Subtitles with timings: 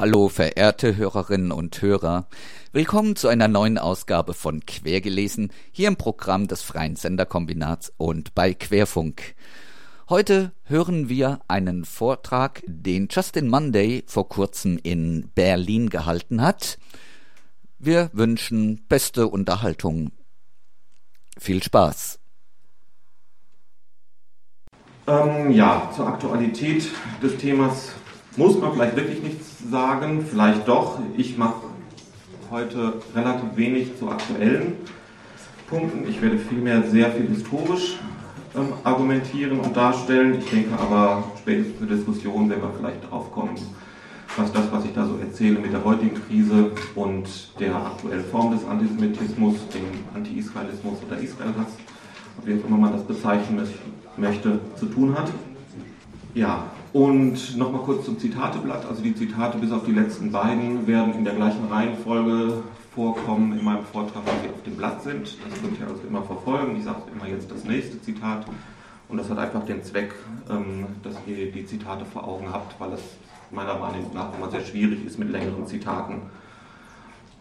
[0.00, 2.28] Hallo, verehrte Hörerinnen und Hörer.
[2.70, 8.54] Willkommen zu einer neuen Ausgabe von Quergelesen hier im Programm des Freien Senderkombinats und bei
[8.54, 9.34] Querfunk.
[10.08, 16.78] Heute hören wir einen Vortrag, den Justin Monday vor kurzem in Berlin gehalten hat.
[17.80, 20.12] Wir wünschen beste Unterhaltung.
[21.40, 22.20] Viel Spaß.
[25.08, 26.88] Ähm, ja, zur Aktualität
[27.20, 27.90] des Themas
[28.36, 30.98] muss man vielleicht wirklich nichts sagen, vielleicht doch.
[31.16, 31.62] Ich mache
[32.50, 34.74] heute relativ wenig zu aktuellen
[35.68, 36.08] Punkten.
[36.08, 37.98] Ich werde vielmehr sehr viel historisch
[38.54, 40.38] ähm, argumentieren und darstellen.
[40.38, 43.56] Ich denke aber spätestens der Diskussion werden wir vielleicht darauf kommen,
[44.36, 48.52] was das, was ich da so erzähle, mit der heutigen Krise und der aktuellen Form
[48.52, 49.84] des Antisemitismus, dem
[50.14, 51.72] Anti-Israelismus oder Israelhass,
[52.44, 53.60] wie auch immer man das bezeichnen
[54.16, 55.30] möchte, zu tun hat.
[56.34, 58.86] Ja, und nochmal kurz zum Zitateblatt.
[58.86, 62.62] Also die Zitate bis auf die letzten beiden werden in der gleichen Reihenfolge
[62.94, 65.36] vorkommen in meinem Vortrag, wie sie auf dem Blatt sind.
[65.48, 66.76] Das könnt ihr also immer verfolgen.
[66.76, 68.46] Ich sage immer jetzt das nächste Zitat.
[69.08, 70.14] Und das hat einfach den Zweck,
[70.50, 73.00] ähm, dass ihr die Zitate vor Augen habt, weil es
[73.50, 76.22] meiner Meinung nach immer sehr schwierig ist mit längeren Zitaten,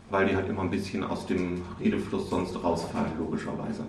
[0.09, 3.83] weil die halt immer ein bisschen aus dem Redefluss sonst rausfallen, logischerweise.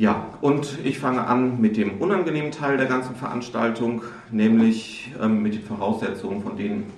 [0.00, 5.52] Ja, und ich fange an mit dem unangenehmen Teil der ganzen Veranstaltung, nämlich ähm, mit
[5.52, 6.90] den Voraussetzungen, von denen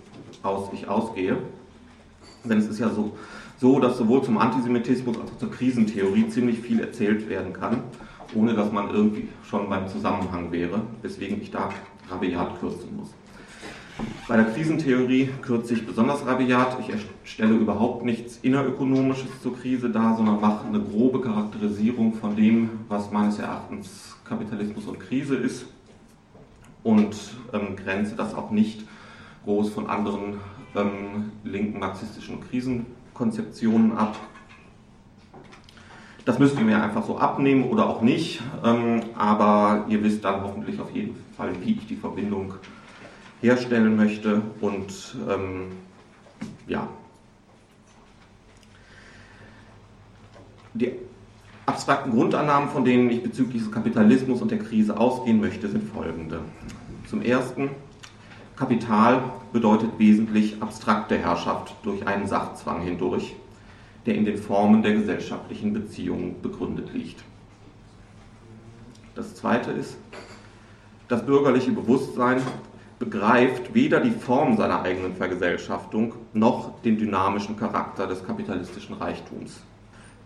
[0.45, 1.37] aus ich ausgehe.
[2.45, 3.17] Denn es ist ja so,
[3.59, 7.83] so, dass sowohl zum Antisemitismus als auch zur Krisentheorie ziemlich viel erzählt werden kann,
[8.37, 11.71] ohne dass man irgendwie schon beim Zusammenhang wäre, weswegen ich da
[12.09, 13.13] rabiat kürzen muss.
[14.29, 16.79] Bei der Krisentheorie kürze ich besonders rabiat.
[16.81, 16.95] Ich
[17.31, 23.11] stelle überhaupt nichts Innerökonomisches zur Krise dar, sondern mache eine grobe Charakterisierung von dem, was
[23.11, 25.67] meines Erachtens Kapitalismus und Krise ist
[26.83, 27.17] und
[27.53, 28.85] ähm, grenze das auch nicht
[29.45, 30.35] groß von anderen
[30.75, 34.17] ähm, linken marxistischen Krisenkonzeptionen ab.
[36.25, 40.43] Das müsst ihr mir einfach so abnehmen oder auch nicht, ähm, aber ihr wisst dann
[40.43, 42.55] hoffentlich auf jeden Fall, wie ich die Verbindung
[43.43, 44.41] herstellen möchte.
[44.61, 45.73] Und ähm,
[46.67, 46.89] ja,
[50.75, 50.93] die
[51.67, 56.41] abstrakten Grundannahmen, von denen ich bezüglich des Kapitalismus und der Krise ausgehen möchte, sind folgende.
[57.09, 57.71] Zum Ersten,
[58.57, 63.35] Kapital bedeutet wesentlich abstrakte Herrschaft durch einen Sachzwang hindurch,
[64.07, 67.23] der in den Formen der gesellschaftlichen Beziehungen begründet liegt.
[69.15, 69.97] Das Zweite ist,
[71.09, 72.41] das bürgerliche Bewusstsein
[73.03, 79.61] begreift weder die Form seiner eigenen Vergesellschaftung noch den dynamischen Charakter des kapitalistischen Reichtums.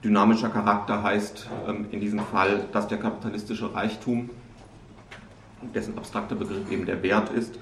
[0.04, 4.28] Dynamischer Charakter heißt ähm, in diesem Fall, dass der kapitalistische Reichtum,
[5.74, 7.58] dessen abstrakter Begriff eben der Wert ist,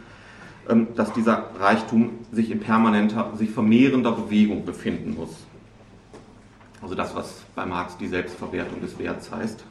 [0.68, 5.46] ähm, dass dieser Reichtum sich in permanenter, sich vermehrender Bewegung befinden muss.
[6.82, 9.64] Also das, was bei Marx die Selbstverwertung des Werts heißt.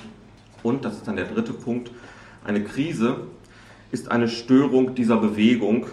[0.63, 1.91] Und, das ist dann der dritte Punkt,
[2.45, 3.27] eine Krise
[3.93, 5.85] ist eine Störung dieser Bewegung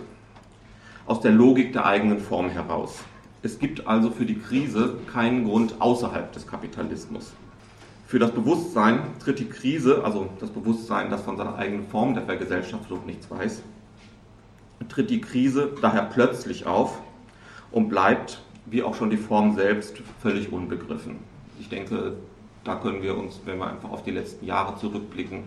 [1.05, 3.01] aus der Logik der eigenen Form heraus.
[3.43, 7.35] Es gibt also für die Krise keinen Grund außerhalb des Kapitalismus.
[8.07, 12.23] Für das Bewusstsein tritt die Krise, also das Bewusstsein, das von seiner eigenen Form der
[12.23, 13.63] Vergesellschaftung nichts weiß,
[14.89, 17.03] tritt die Krise daher plötzlich auf
[17.71, 21.17] und bleibt, wie auch schon die Form selbst, völlig unbegriffen.
[21.61, 22.15] Ich denke,
[22.65, 25.43] da können wir uns, wenn wir einfach auf die letzten Jahre zurückblicken,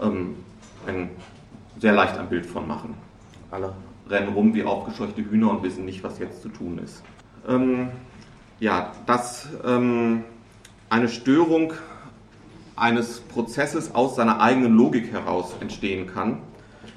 [0.00, 0.34] ähm,
[0.86, 1.10] ein
[1.80, 2.94] sehr leicht ein Bild von machen.
[3.50, 3.72] Alle
[4.08, 7.02] rennen rum wie aufgescheuchte Hühner und wissen nicht, was jetzt zu tun ist.
[7.48, 7.88] Ähm,
[8.58, 10.24] ja, dass ähm,
[10.90, 11.72] eine Störung
[12.76, 16.38] eines Prozesses aus seiner eigenen Logik heraus entstehen kann,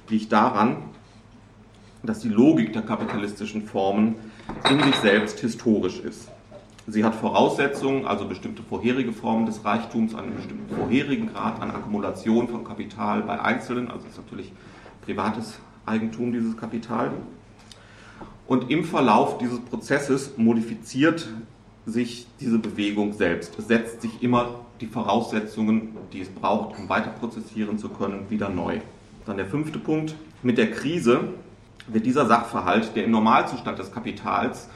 [0.10, 0.78] liegt daran,
[2.04, 4.16] dass die Logik der kapitalistischen Formen
[4.70, 6.30] in sich selbst historisch ist.
[6.86, 12.50] Sie hat Voraussetzungen, also bestimmte vorherige Formen des Reichtums, einen bestimmten vorherigen Grad an Akkumulation
[12.50, 14.52] von Kapital bei Einzelnen, also ist natürlich
[15.06, 17.12] privates Eigentum dieses Kapital.
[18.48, 21.28] Und im Verlauf dieses Prozesses modifiziert
[21.86, 23.58] sich diese Bewegung selbst.
[23.58, 28.50] Es setzt sich immer die Voraussetzungen, die es braucht, um weiter prozessieren zu können, wieder
[28.50, 28.80] neu.
[29.26, 30.16] Dann der fünfte Punkt.
[30.42, 31.30] Mit der Krise
[31.88, 34.70] wird dieser Sachverhalt, der im Normalzustand des Kapitals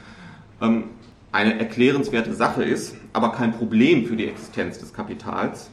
[0.60, 0.84] ähm,
[1.32, 5.70] eine erklärenswerte Sache ist, aber kein Problem für die Existenz des Kapitals.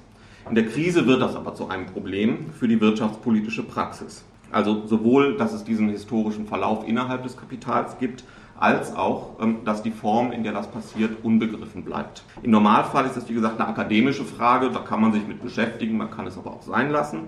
[0.50, 4.24] In der Krise wird das aber zu einem Problem für die wirtschaftspolitische Praxis.
[4.52, 8.24] Also sowohl, dass es diesen historischen Verlauf innerhalb des Kapitals gibt,
[8.58, 12.24] als auch, ähm, dass die Form, in der das passiert, unbegriffen bleibt.
[12.42, 15.98] Im Normalfall ist das, wie gesagt, eine akademische Frage, da kann man sich mit beschäftigen,
[15.98, 17.24] man kann es aber auch sein lassen.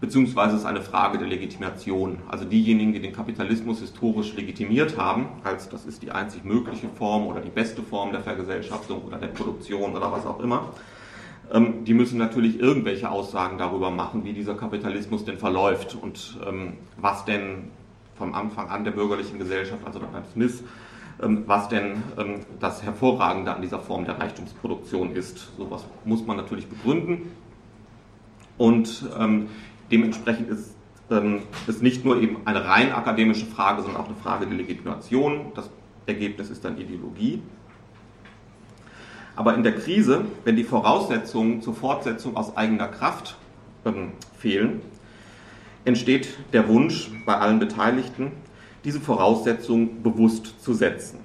[0.00, 2.18] beziehungsweise es ist eine Frage der Legitimation.
[2.28, 7.26] Also diejenigen, die den Kapitalismus historisch legitimiert haben, als das ist die einzig mögliche Form
[7.26, 10.68] oder die beste Form der Vergesellschaftung oder der Produktion oder was auch immer,
[11.52, 16.74] ähm, die müssen natürlich irgendwelche Aussagen darüber machen, wie dieser Kapitalismus denn verläuft und ähm,
[16.96, 17.70] was denn
[18.16, 20.62] vom Anfang an der bürgerlichen Gesellschaft, also nach Smith,
[21.22, 25.56] ähm, was denn ähm, das Hervorragende an dieser Form der Reichtumsproduktion ist.
[25.56, 27.32] Sowas muss man natürlich begründen.
[28.58, 29.48] Und ähm,
[29.90, 30.74] dementsprechend ist
[31.66, 35.52] es nicht nur eben eine rein akademische Frage, sondern auch eine Frage der Legitimation.
[35.54, 35.70] Das
[36.04, 37.40] Ergebnis ist dann Ideologie.
[39.38, 43.36] Aber in der Krise, wenn die Voraussetzungen zur Fortsetzung aus eigener Kraft
[43.84, 44.80] ähm, fehlen,
[45.84, 48.32] entsteht der Wunsch bei allen Beteiligten,
[48.82, 51.20] diese Voraussetzungen bewusst zu setzen.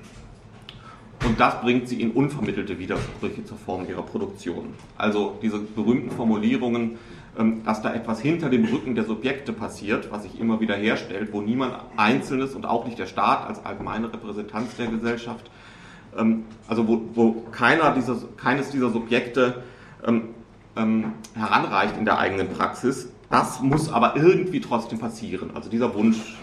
[1.25, 4.75] Und das bringt sie in unvermittelte Widersprüche zur Form ihrer Produktion.
[4.95, 6.99] Also diese berühmten Formulierungen,
[7.35, 11.29] ähm, dass da etwas hinter dem Rücken der Subjekte passiert, was sich immer wieder herstellt,
[11.31, 15.49] wo niemand Einzelnes und auch nicht der Staat als allgemeine Repräsentanz der Gesellschaft,
[16.67, 19.63] also wo, wo keiner dieser, keines dieser Subjekte
[20.05, 20.29] ähm,
[21.35, 25.51] heranreicht in der eigenen Praxis, das muss aber irgendwie trotzdem passieren.
[25.55, 26.37] Also dieser Wunsch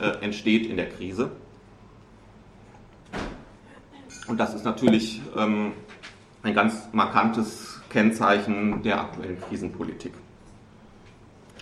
[0.00, 1.30] äh, entsteht in der Krise.
[4.26, 5.74] Und das ist natürlich ein
[6.54, 10.14] ganz markantes Kennzeichen der aktuellen Krisenpolitik.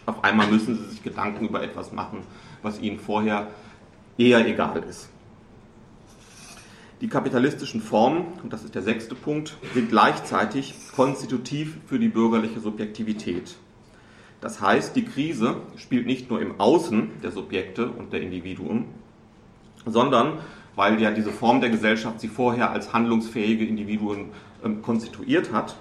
[0.07, 2.21] Auf einmal müssen sie sich Gedanken über etwas machen,
[2.63, 3.49] was ihnen vorher
[4.17, 5.09] eher egal ist.
[7.01, 12.59] Die kapitalistischen Formen, und das ist der sechste Punkt, sind gleichzeitig konstitutiv für die bürgerliche
[12.59, 13.55] Subjektivität.
[14.41, 18.87] Das heißt, die Krise spielt nicht nur im Außen der Subjekte und der Individuen,
[19.87, 20.39] sondern
[20.75, 24.31] weil ja diese Form der Gesellschaft sie vorher als handlungsfähige Individuen
[24.65, 25.77] ähm, konstituiert hat,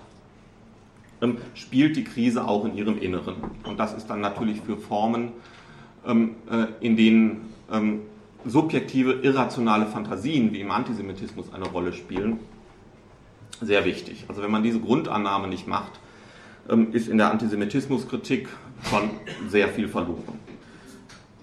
[1.22, 3.36] ähm, spielt die Krise auch in ihrem Inneren.
[3.64, 5.32] Und das ist dann natürlich für Formen,
[6.06, 8.02] ähm, äh, in denen ähm,
[8.46, 12.40] subjektive, irrationale Fantasien wie im Antisemitismus eine Rolle spielen,
[13.62, 14.26] sehr wichtig.
[14.28, 16.00] Also wenn man diese Grundannahme nicht macht,
[16.92, 18.50] ist in der Antisemitismuskritik
[18.90, 19.10] schon
[19.50, 20.40] sehr viel verloren.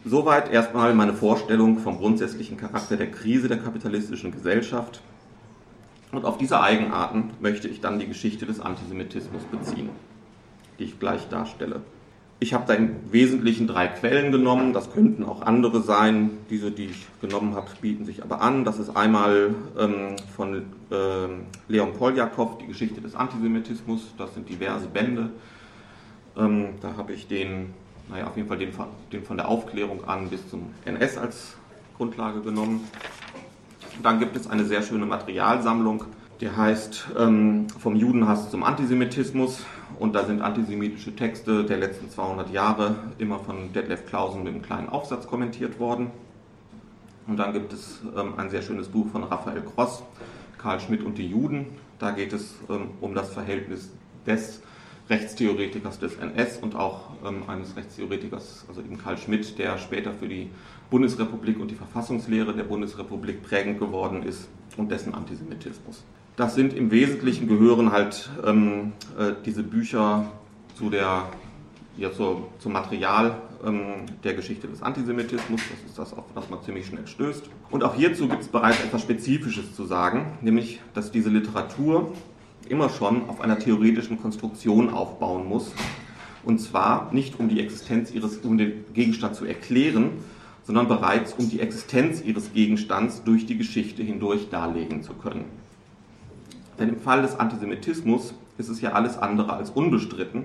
[0.05, 5.01] Soweit erstmal meine Vorstellung vom grundsätzlichen Charakter der Krise der kapitalistischen Gesellschaft.
[6.13, 9.89] Und auf diese Eigenarten möchte ich dann die Geschichte des Antisemitismus beziehen,
[10.79, 11.81] die ich gleich darstelle.
[12.45, 16.29] Ich habe da im Wesentlichen drei Quellen genommen, das könnten auch andere sein.
[16.51, 18.67] Diese, die ich genommen habe, bieten sich aber an.
[18.67, 24.13] Das ist einmal ähm, von ähm, Leon Poljakov, die Geschichte des Antisemitismus.
[24.19, 25.31] Das sind diverse Bände.
[26.37, 27.73] Ähm, da habe ich den,
[28.11, 28.73] naja, auf jeden Fall den,
[29.11, 31.57] den von der Aufklärung an bis zum NS als
[31.97, 32.87] Grundlage genommen.
[34.03, 36.05] Dann gibt es eine sehr schöne Materialsammlung,
[36.45, 39.65] die heißt ähm, Vom Judenhass zum Antisemitismus.
[39.99, 44.63] Und da sind antisemitische Texte der letzten 200 Jahre immer von Detlef Clausen mit einem
[44.63, 46.11] kleinen Aufsatz kommentiert worden.
[47.27, 50.03] Und dann gibt es ähm, ein sehr schönes Buch von Raphael Gross,
[50.59, 51.69] Karl Schmidt und die Juden.
[51.99, 53.91] Da geht es ähm, um das Verhältnis
[54.27, 54.61] des
[55.09, 60.29] Rechtstheoretikers des NS und auch ähm, eines Rechtstheoretikers, also eben Karl Schmidt, der später für
[60.29, 60.51] die
[60.91, 66.05] Bundesrepublik und die Verfassungslehre der Bundesrepublik prägend geworden ist und dessen Antisemitismus.
[66.37, 70.33] Das sind im Wesentlichen gehören halt ähm, äh, diese Bücher
[70.77, 71.29] zu der,
[71.97, 75.61] ja, zur, zum Material ähm, der Geschichte des Antisemitismus.
[75.71, 77.49] Das ist das, auf das man ziemlich schnell stößt.
[77.71, 82.13] Und auch hierzu gibt es bereits etwas Spezifisches zu sagen, nämlich, dass diese Literatur
[82.69, 85.73] immer schon auf einer theoretischen Konstruktion aufbauen muss.
[86.43, 90.11] Und zwar nicht um die Existenz ihres, um den Gegenstand zu erklären,
[90.65, 95.45] sondern bereits um die Existenz ihres Gegenstands durch die Geschichte hindurch darlegen zu können.
[96.79, 100.45] Denn im Fall des Antisemitismus ist es ja alles andere als unbestritten,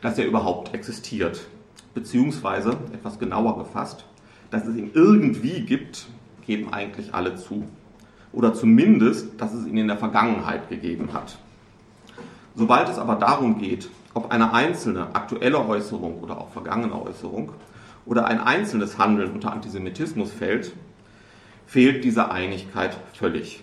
[0.00, 1.46] dass er überhaupt existiert.
[1.94, 4.04] Beziehungsweise, etwas genauer gefasst,
[4.50, 6.06] dass es ihn irgendwie gibt,
[6.46, 7.64] geben eigentlich alle zu.
[8.32, 11.38] Oder zumindest, dass es ihn in der Vergangenheit gegeben hat.
[12.54, 17.52] Sobald es aber darum geht, ob eine einzelne aktuelle Äußerung oder auch vergangene Äußerung
[18.04, 20.72] oder ein einzelnes Handeln unter Antisemitismus fällt,
[21.66, 23.62] fehlt diese Einigkeit völlig.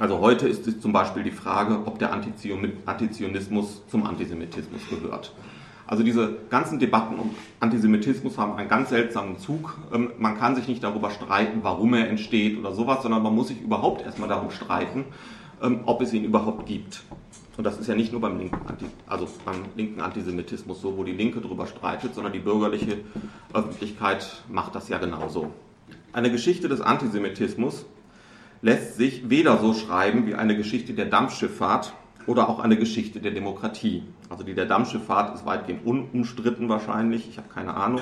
[0.00, 5.34] Also heute ist es zum Beispiel die Frage, ob der Antizionismus zum Antisemitismus gehört.
[5.86, 9.76] Also diese ganzen Debatten um Antisemitismus haben einen ganz seltsamen Zug.
[9.92, 13.48] Ähm, man kann sich nicht darüber streiten, warum er entsteht oder sowas, sondern man muss
[13.48, 15.04] sich überhaupt erstmal darum streiten,
[15.62, 17.02] ähm, ob es ihn überhaupt gibt.
[17.58, 21.04] Und das ist ja nicht nur beim linken, Anti, also beim linken Antisemitismus so, wo
[21.04, 23.00] die Linke darüber streitet, sondern die bürgerliche
[23.52, 25.50] Öffentlichkeit macht das ja genauso.
[26.14, 27.84] Eine Geschichte des Antisemitismus
[28.62, 31.94] lässt sich weder so schreiben wie eine Geschichte der Dampfschifffahrt,
[32.26, 34.04] oder auch eine Geschichte der Demokratie.
[34.28, 38.00] Also die der Dammschifffahrt ist weitgehend unumstritten wahrscheinlich, ich habe keine Ahnung.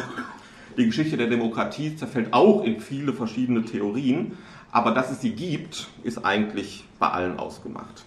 [0.76, 4.36] Die Geschichte der Demokratie zerfällt auch in viele verschiedene Theorien,
[4.70, 8.04] aber dass es sie gibt, ist eigentlich bei allen ausgemacht.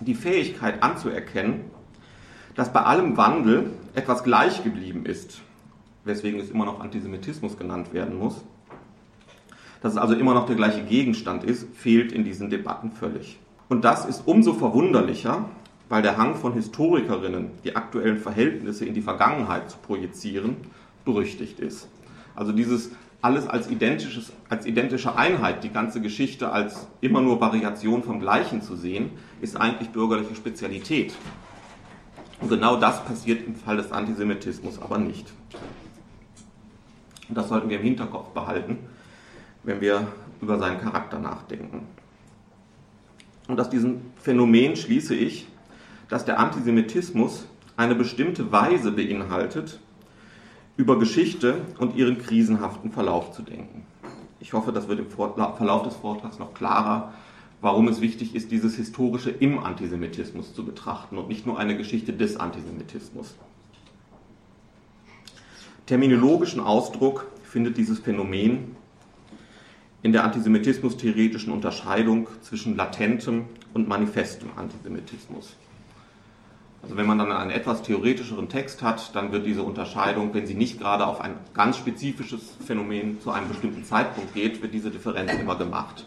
[0.00, 1.62] Die Fähigkeit anzuerkennen,
[2.54, 5.40] dass bei allem Wandel etwas gleich geblieben ist,
[6.04, 8.44] weswegen es immer noch Antisemitismus genannt werden muss,
[9.84, 13.38] dass es also immer noch der gleiche Gegenstand ist, fehlt in diesen Debatten völlig.
[13.68, 15.44] Und das ist umso verwunderlicher,
[15.90, 20.56] weil der Hang von Historikerinnen, die aktuellen Verhältnisse in die Vergangenheit zu projizieren,
[21.04, 21.86] berüchtigt ist.
[22.34, 28.02] Also dieses alles als, identisches, als identische Einheit, die ganze Geschichte als immer nur Variation
[28.02, 29.10] vom Gleichen zu sehen,
[29.42, 31.14] ist eigentlich bürgerliche Spezialität.
[32.40, 35.30] Und genau das passiert im Fall des Antisemitismus aber nicht.
[37.28, 38.78] Und das sollten wir im Hinterkopf behalten,
[39.64, 40.06] wenn wir
[40.40, 41.86] über seinen Charakter nachdenken.
[43.48, 45.46] Und aus diesem Phänomen schließe ich,
[46.08, 49.80] dass der Antisemitismus eine bestimmte Weise beinhaltet,
[50.76, 53.86] über Geschichte und ihren krisenhaften Verlauf zu denken.
[54.40, 57.12] Ich hoffe, das wird im Verlauf des Vortrags noch klarer,
[57.60, 62.12] warum es wichtig ist, dieses Historische im Antisemitismus zu betrachten und nicht nur eine Geschichte
[62.12, 63.34] des Antisemitismus.
[65.86, 68.76] Terminologischen Ausdruck findet dieses Phänomen
[70.04, 75.56] in der antisemitismus-theoretischen Unterscheidung zwischen latentem und manifestem Antisemitismus.
[76.82, 80.52] Also wenn man dann einen etwas theoretischeren Text hat, dann wird diese Unterscheidung, wenn sie
[80.52, 85.32] nicht gerade auf ein ganz spezifisches Phänomen zu einem bestimmten Zeitpunkt geht, wird diese Differenz
[85.32, 86.04] immer gemacht.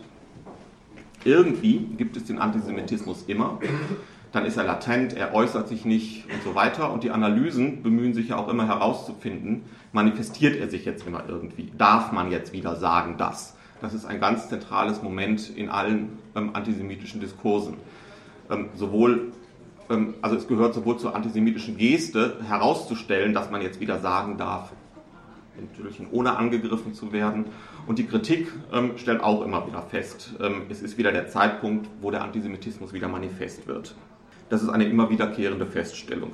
[1.25, 3.59] Irgendwie gibt es den Antisemitismus immer,
[4.31, 6.93] dann ist er latent, er äußert sich nicht und so weiter.
[6.93, 11.71] Und die Analysen bemühen sich ja auch immer herauszufinden, manifestiert er sich jetzt immer irgendwie?
[11.75, 13.56] Darf man jetzt wieder sagen das?
[13.81, 17.75] Das ist ein ganz zentrales Moment in allen ähm, antisemitischen Diskursen.
[18.49, 19.31] Ähm, sowohl,
[19.89, 24.71] ähm, also es gehört sowohl zur antisemitischen Geste herauszustellen, dass man jetzt wieder sagen darf,
[25.59, 27.45] natürlich ohne angegriffen zu werden.
[27.85, 31.87] Und die Kritik ähm, stellt auch immer wieder fest, ähm, es ist wieder der Zeitpunkt,
[32.01, 33.95] wo der Antisemitismus wieder manifest wird.
[34.49, 36.31] Das ist eine immer wiederkehrende Feststellung.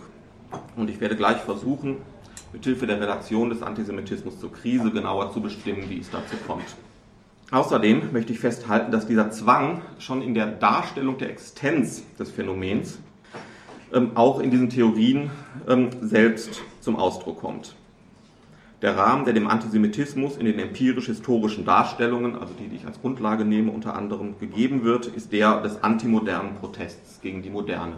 [0.76, 1.98] Und ich werde gleich versuchen,
[2.54, 6.76] mithilfe der Relation des Antisemitismus zur Krise genauer zu bestimmen, wie es dazu kommt.
[7.54, 12.98] Außerdem möchte ich festhalten, dass dieser Zwang schon in der Darstellung der Existenz des Phänomens
[13.94, 15.30] ähm, auch in diesen Theorien
[15.68, 17.76] ähm, selbst zum Ausdruck kommt.
[18.82, 23.46] Der Rahmen, der dem Antisemitismus in den empirisch-historischen Darstellungen, also die, die ich als Grundlage
[23.46, 27.98] nehme, unter anderem gegeben wird, ist der des antimodernen Protests gegen die Moderne,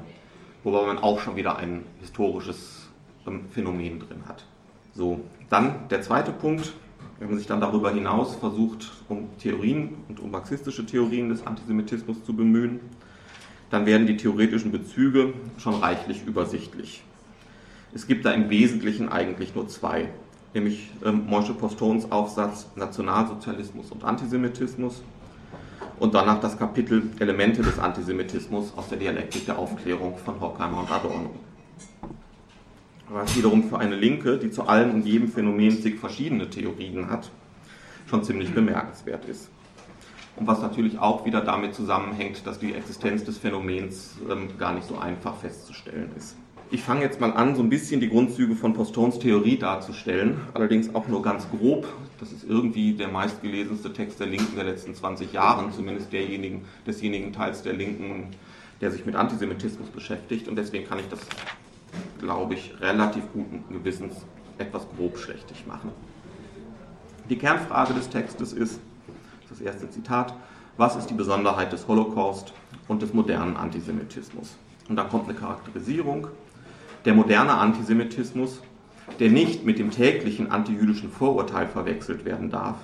[0.65, 2.89] wobei man auch schon wieder ein historisches
[3.25, 4.43] ähm, Phänomen drin hat.
[4.93, 6.74] So, dann der zweite Punkt,
[7.19, 12.24] wenn man sich dann darüber hinaus versucht, um Theorien und um marxistische Theorien des Antisemitismus
[12.25, 12.79] zu bemühen,
[13.69, 17.03] dann werden die theoretischen Bezüge schon reichlich übersichtlich.
[17.93, 20.10] Es gibt da im Wesentlichen eigentlich nur zwei,
[20.53, 25.01] nämlich ähm, Moshe Postons Aufsatz Nationalsozialismus und Antisemitismus
[26.00, 30.91] und danach das Kapitel Elemente des Antisemitismus aus der Dialektik der Aufklärung von Horkheimer und
[30.91, 31.31] Adorno
[33.09, 37.31] was wiederum für eine Linke, die zu allem und jedem Phänomen zig verschiedene Theorien hat,
[38.09, 39.50] schon ziemlich bemerkenswert ist.
[40.38, 44.88] Und was natürlich auch wieder damit zusammenhängt, dass die Existenz des Phänomens ähm, gar nicht
[44.88, 46.35] so einfach festzustellen ist.
[46.71, 50.93] Ich fange jetzt mal an, so ein bisschen die Grundzüge von Postons Theorie darzustellen, allerdings
[50.93, 51.88] auch nur ganz grob.
[52.19, 57.31] Das ist irgendwie der meistgelesenste Text der Linken der letzten 20 Jahre, zumindest derjenigen, desjenigen
[57.31, 58.31] Teils der Linken,
[58.81, 60.47] der sich mit Antisemitismus beschäftigt.
[60.47, 61.19] Und deswegen kann ich das
[62.19, 64.25] glaube ich, relativ guten Gewissens
[64.57, 65.91] etwas grobschlächtig machen.
[67.29, 68.79] Die Kernfrage des Textes ist,
[69.50, 70.34] das erste Zitat,
[70.77, 72.53] was ist die Besonderheit des Holocaust
[72.88, 74.57] und des modernen Antisemitismus?
[74.89, 76.27] Und da kommt eine Charakterisierung.
[77.05, 78.62] Der moderne Antisemitismus,
[79.19, 82.77] der nicht mit dem täglichen antijüdischen Vorurteil verwechselt werden darf,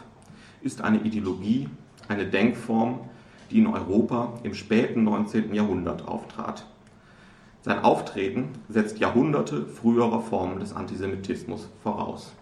[0.62, 1.70] ist eine Ideologie,
[2.08, 3.02] eine Denkform,
[3.50, 5.54] die in Europa im späten 19.
[5.54, 6.66] Jahrhundert auftrat.
[7.64, 12.34] Sein Auftreten setzt Jahrhunderte früherer Formen des Antisemitismus voraus.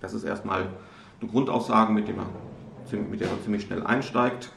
[0.00, 0.68] Das ist erstmal
[1.20, 2.14] eine Grundaussage, mit, er,
[2.92, 4.52] der er ziemlich schnell einsteigt.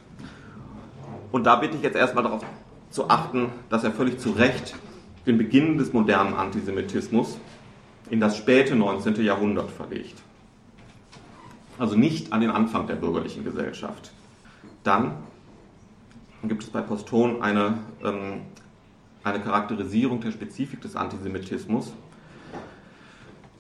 [1.32, 2.44] Und da bitte ich jetzt erstmal darauf
[2.92, 4.76] zu achten, dass er völlig zu Recht
[5.26, 7.38] den Beginn des modernen Antisemitismus
[8.10, 9.22] in das späte 19.
[9.24, 10.22] Jahrhundert verlegt.
[11.80, 14.12] Also nicht an den Anfang der bürgerlichen Gesellschaft.
[14.84, 15.16] Dann
[16.44, 18.42] gibt es bei Poston eine ähm,
[19.28, 21.94] eine Charakterisierung der Spezifik des Antisemitismus,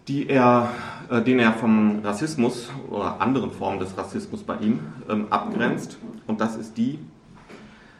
[0.08, 0.70] die er,
[1.10, 5.98] äh, den er vom Rassismus oder anderen Formen des Rassismus bei ihm ähm, abgrenzt.
[6.28, 7.00] Und das ist die,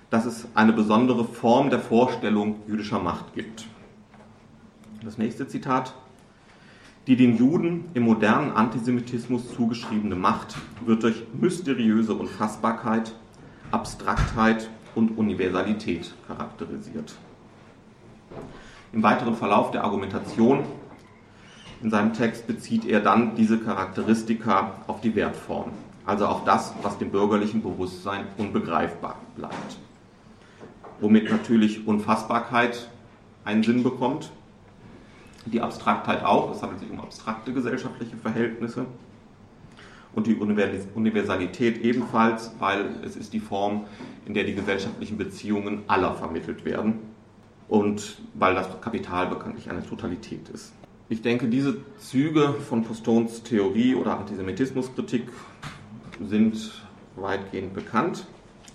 [0.10, 3.66] dass es eine besondere Form der Vorstellung jüdischer Macht gibt.
[5.04, 5.94] Das nächste Zitat.
[7.08, 10.56] Die den Juden im modernen Antisemitismus zugeschriebene Macht
[10.86, 13.14] wird durch mysteriöse Unfassbarkeit,
[13.72, 17.16] Abstraktheit und Universalität charakterisiert.
[18.94, 20.64] Im weiteren Verlauf der Argumentation
[21.84, 25.72] in seinem Text bezieht er dann diese Charakteristika auf die Wertform,
[26.06, 29.78] also auf das, was dem bürgerlichen Bewusstsein unbegreifbar bleibt.
[31.02, 32.90] Womit natürlich Unfassbarkeit
[33.46, 34.32] einen Sinn bekommt,
[35.46, 38.86] die Abstraktheit auch, es handelt sich um abstrakte gesellschaftliche Verhältnisse.
[40.16, 43.86] Und die Universalität ebenfalls, weil es ist die Form,
[44.26, 47.00] in der die gesellschaftlichen Beziehungen aller vermittelt werden
[47.70, 50.74] und weil das Kapital bekanntlich eine Totalität ist.
[51.10, 55.30] Ich denke, diese Züge von Postons Theorie oder Antisemitismuskritik
[56.26, 56.84] sind
[57.16, 58.26] weitgehend bekannt.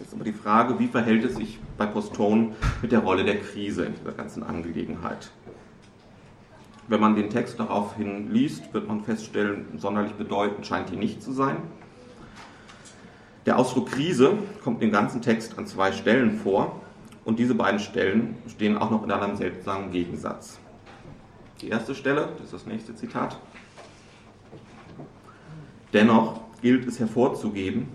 [0.01, 3.85] Jetzt aber die Frage, wie verhält es sich bei Poston mit der Rolle der Krise
[3.85, 5.31] in dieser ganzen Angelegenheit?
[6.89, 11.33] Wenn man den Text daraufhin liest, wird man feststellen, sonderlich bedeutend scheint die nicht zu
[11.33, 11.57] sein.
[13.47, 16.82] Der Ausdruck Krise kommt im ganzen Text an zwei Stellen vor
[17.25, 20.59] und diese beiden Stellen stehen auch noch in einem seltsamen Gegensatz.
[21.61, 23.39] Die erste Stelle, das ist das nächste Zitat.
[25.93, 27.89] Dennoch gilt es hervorzuheben,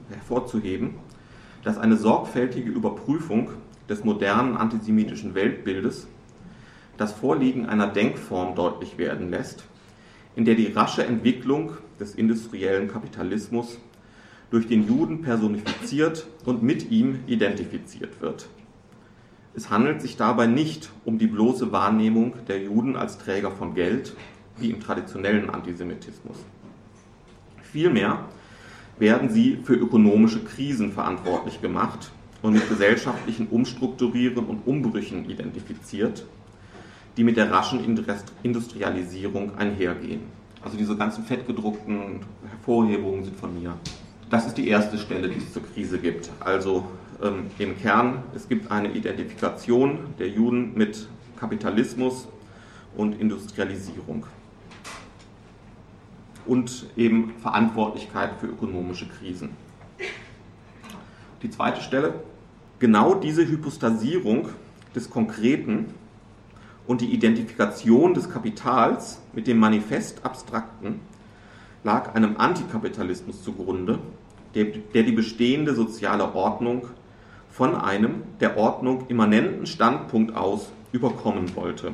[1.63, 3.50] dass eine sorgfältige Überprüfung
[3.89, 6.07] des modernen antisemitischen Weltbildes
[6.98, 9.65] das Vorliegen einer Denkform deutlich werden lässt,
[10.36, 13.79] in der die rasche Entwicklung des industriellen Kapitalismus
[14.50, 18.48] durch den Juden personifiziert und mit ihm identifiziert wird.
[19.58, 24.16] Es handelt sich dabei nicht um die bloße Wahrnehmung der Juden als Träger von Geld,
[24.58, 26.38] wie im traditionellen Antisemitismus.
[27.64, 28.20] Vielmehr
[29.00, 32.12] werden sie für ökonomische Krisen verantwortlich gemacht
[32.44, 36.24] und mit gesellschaftlichen Umstrukturieren und Umbrüchen identifiziert,
[37.18, 37.80] die mit der raschen
[38.44, 40.22] Industrialisierung einhergehen.
[40.64, 43.74] Also diese ganzen fettgedruckten Hervorhebungen sind von mir.
[44.30, 46.30] Das ist die erste Stelle, die es zur Krise gibt.
[46.42, 46.86] Also
[47.22, 51.08] ähm, im Kern, es gibt eine Identifikation der Juden mit
[51.40, 52.27] Kapitalismus
[52.96, 54.25] und Industrialisierung.
[56.46, 59.50] Und eben Verantwortlichkeit für ökonomische Krisen.
[61.44, 62.16] Die zweite Stelle,
[62.80, 64.50] genau diese Hypostasierung
[64.96, 65.94] des Konkreten
[66.88, 71.01] und die Identifikation des Kapitals mit dem Manifest Abstrakten
[71.84, 74.00] lag einem Antikapitalismus zugrunde,
[74.56, 76.88] der, der die bestehende soziale Ordnung
[77.51, 81.94] von einem der Ordnung immanenten Standpunkt aus überkommen wollte.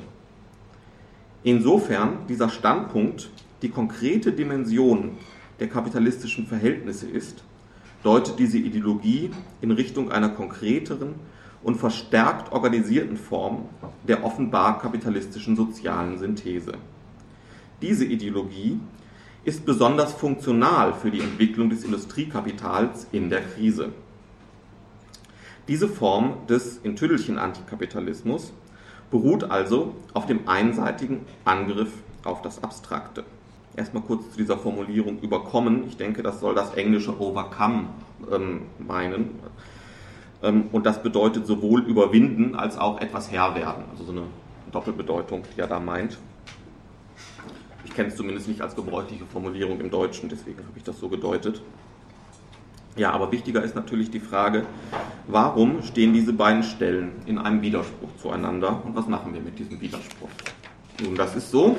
[1.43, 3.29] Insofern dieser Standpunkt
[3.61, 5.17] die konkrete Dimension
[5.59, 7.43] der kapitalistischen Verhältnisse ist,
[8.03, 11.15] deutet diese Ideologie in Richtung einer konkreteren
[11.63, 13.69] und verstärkt organisierten Form
[14.05, 16.73] der offenbar kapitalistischen sozialen Synthese.
[17.81, 18.79] Diese Ideologie
[19.45, 23.93] ist besonders funktional für die Entwicklung des Industriekapitals in der Krise.
[25.67, 28.51] Diese Form des in Tüdelchen Antikapitalismus
[29.11, 31.93] beruht also auf dem einseitigen Angriff
[32.25, 33.23] auf das Abstrakte.
[33.75, 35.85] Erstmal kurz zu dieser Formulierung überkommen.
[35.87, 37.85] Ich denke, das soll das englische overcome
[38.31, 39.39] ähm, meinen.
[40.43, 43.85] Ähm, und das bedeutet sowohl überwinden als auch etwas Herr werden.
[43.91, 44.23] Also so eine
[44.71, 46.17] Doppelbedeutung, die er da meint.
[47.85, 51.09] Ich kenne es zumindest nicht als gebräuchliche Formulierung im Deutschen, deswegen habe ich das so
[51.09, 51.61] gedeutet.
[52.95, 54.67] Ja, aber wichtiger ist natürlich die Frage,
[55.27, 59.81] warum stehen diese beiden Stellen in einem Widerspruch zueinander und was machen wir mit diesem
[59.81, 60.29] Widerspruch?
[61.03, 61.77] Nun, das ist so.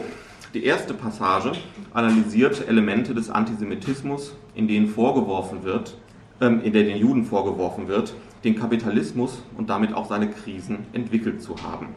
[0.54, 1.52] Die erste Passage
[1.92, 5.96] analysiert Elemente des Antisemitismus, in denen vorgeworfen wird,
[6.40, 11.42] ähm, in der den Juden vorgeworfen wird, den Kapitalismus und damit auch seine Krisen entwickelt
[11.42, 11.88] zu haben.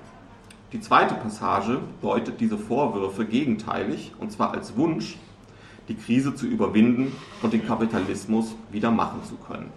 [0.74, 5.18] Die zweite Passage deutet diese Vorwürfe gegenteilig, und zwar als Wunsch,
[5.88, 9.70] die Krise zu überwinden und den Kapitalismus wieder machen zu können.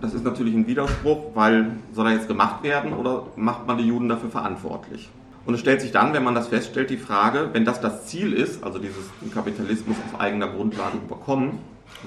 [0.00, 3.84] Das ist natürlich ein Widerspruch, weil soll er jetzt gemacht werden oder macht man die
[3.84, 5.08] Juden dafür verantwortlich?
[5.46, 8.32] Und es stellt sich dann, wenn man das feststellt, die Frage, wenn das das Ziel
[8.32, 11.58] ist, also dieses Kapitalismus auf eigener Grundlage überkommen,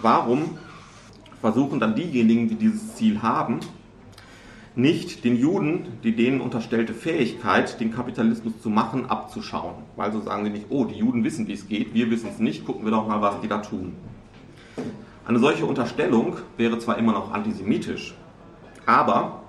[0.01, 0.57] warum
[1.39, 3.61] versuchen dann diejenigen, die dieses Ziel haben,
[4.81, 9.75] nicht den Juden die denen unterstellte Fähigkeit, den Kapitalismus zu machen, abzuschauen.
[9.95, 12.39] Weil so sagen sie nicht, oh, die Juden wissen, wie es geht, wir wissen es
[12.39, 13.95] nicht, gucken wir doch mal, was die da tun.
[15.25, 18.15] Eine solche Unterstellung wäre zwar immer noch antisemitisch,
[18.85, 19.43] aber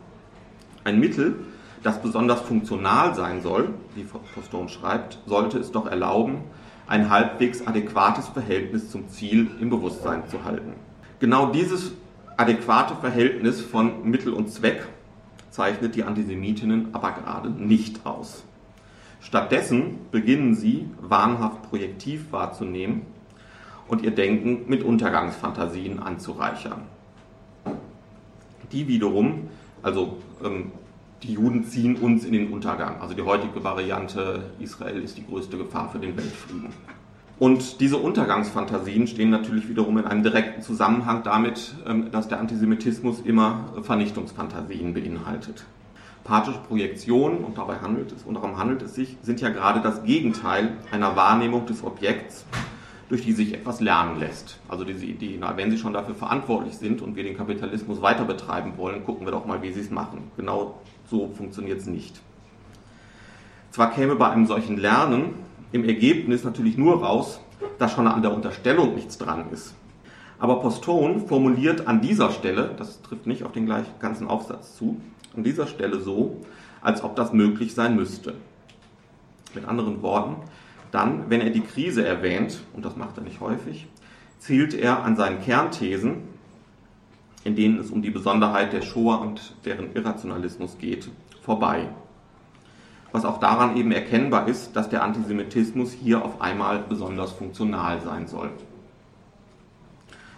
[0.84, 1.36] ein Mittel,
[1.82, 6.38] das besonders funktional sein soll, wie Postone schreibt, sollte es doch erlauben,
[6.86, 10.74] ein halbwegs adäquates Verhältnis zum Ziel im Bewusstsein zu halten.
[11.20, 11.92] Genau dieses
[12.36, 14.86] adäquate Verhältnis von Mittel und Zweck
[15.50, 18.44] zeichnet die Antisemitinnen aber gerade nicht aus.
[19.20, 23.02] Stattdessen beginnen sie wahnhaft projektiv wahrzunehmen
[23.88, 26.82] und ihr Denken mit Untergangsfantasien anzureichern.
[28.72, 29.48] Die wiederum,
[29.82, 30.72] also ähm,
[31.22, 33.00] die Juden ziehen uns in den Untergang.
[33.00, 36.72] Also die heutige Variante, Israel ist die größte Gefahr für den Weltfrieden.
[37.40, 43.20] Und diese Untergangsfantasien stehen natürlich wiederum in einem direkten Zusammenhang damit, ähm, dass der Antisemitismus
[43.20, 45.64] immer Vernichtungsfantasien beinhaltet.
[46.22, 50.04] Pathische Projektionen, und dabei handelt es, und darum handelt es sich, sind ja gerade das
[50.04, 52.44] Gegenteil einer Wahrnehmung des Objekts,
[53.08, 54.58] durch die sich etwas lernen lässt.
[54.68, 58.26] Also diese Idee, na, wenn sie schon dafür verantwortlich sind und wir den Kapitalismus weiter
[58.26, 60.30] betreiben wollen, gucken wir doch mal, wie sie es machen.
[60.36, 60.78] Genau
[61.10, 62.20] so funktioniert es nicht.
[63.70, 67.40] Zwar käme bei einem solchen Lernen im Ergebnis natürlich nur raus,
[67.78, 69.74] dass schon an der Unterstellung nichts dran ist.
[70.38, 75.00] Aber Postone formuliert an dieser Stelle, das trifft nicht auf den gleichen ganzen Aufsatz zu,
[75.36, 76.40] an dieser Stelle so,
[76.80, 78.34] als ob das möglich sein müsste.
[79.54, 80.36] Mit anderen Worten,
[80.92, 83.86] dann, wenn er die Krise erwähnt, und das macht er nicht häufig,
[84.38, 86.22] zielt er an seinen Kernthesen,
[87.44, 91.10] in denen es um die Besonderheit der Shoah und deren Irrationalismus geht,
[91.42, 91.88] vorbei.
[93.12, 98.28] Was auch daran eben erkennbar ist, dass der Antisemitismus hier auf einmal besonders funktional sein
[98.28, 98.50] soll.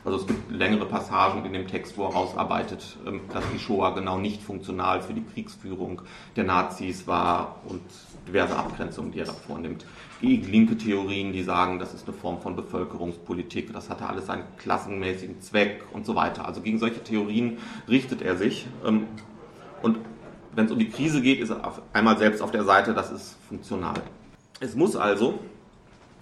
[0.04, 3.94] Also es gibt längere Passagen in dem Text, wo er herausarbeitet, ähm, dass die Shoah
[3.94, 6.02] genau nicht funktional für die Kriegsführung
[6.34, 7.82] der Nazis war und
[8.26, 9.86] diverse Abgrenzungen, die er da vornimmt.
[10.20, 14.44] Gegen linke Theorien, die sagen, das ist eine Form von Bevölkerungspolitik, das hatte alles einen
[14.58, 16.46] klassenmäßigen Zweck und so weiter.
[16.46, 17.58] Also gegen solche Theorien
[17.88, 18.66] richtet er sich.
[18.84, 19.06] Ähm,
[19.82, 19.98] und
[20.54, 23.10] wenn es um die Krise geht, ist er auf einmal selbst auf der Seite, das
[23.10, 24.00] ist funktional.
[24.60, 25.40] Es muss also,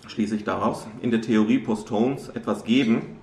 [0.07, 3.17] schließe ich daraus, in der Theorie Postones etwas geben,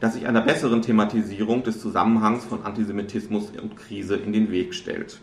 [0.00, 5.20] das sich einer besseren Thematisierung des Zusammenhangs von Antisemitismus und Krise in den Weg stellt.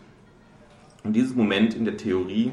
[1.03, 2.51] Und dieses Moment in der Theorie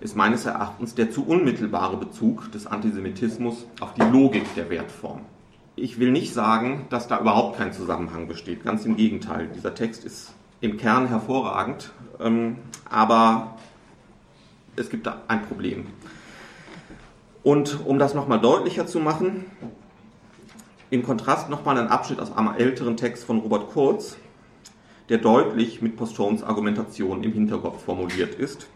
[0.00, 5.20] ist meines Erachtens der zu unmittelbare Bezug des Antisemitismus auf die Logik der Wertform.
[5.76, 8.64] Ich will nicht sagen, dass da überhaupt kein Zusammenhang besteht.
[8.64, 9.48] Ganz im Gegenteil.
[9.54, 13.56] Dieser Text ist im Kern hervorragend, ähm, aber
[14.76, 15.86] es gibt da ein Problem.
[17.42, 19.44] Und um das nochmal deutlicher zu machen,
[20.90, 24.16] im Kontrast nochmal ein Abschnitt aus einem älteren Text von Robert Kurz,
[25.08, 28.68] der deutlich mit Postones Argumentation im Hinterkopf formuliert ist,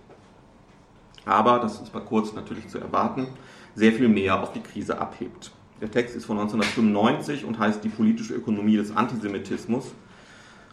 [1.24, 3.26] aber, das ist bei Kurz natürlich zu erwarten,
[3.74, 5.52] sehr viel mehr auf die Krise abhebt.
[5.80, 9.92] Der Text ist von 1995 und heißt Die politische Ökonomie des Antisemitismus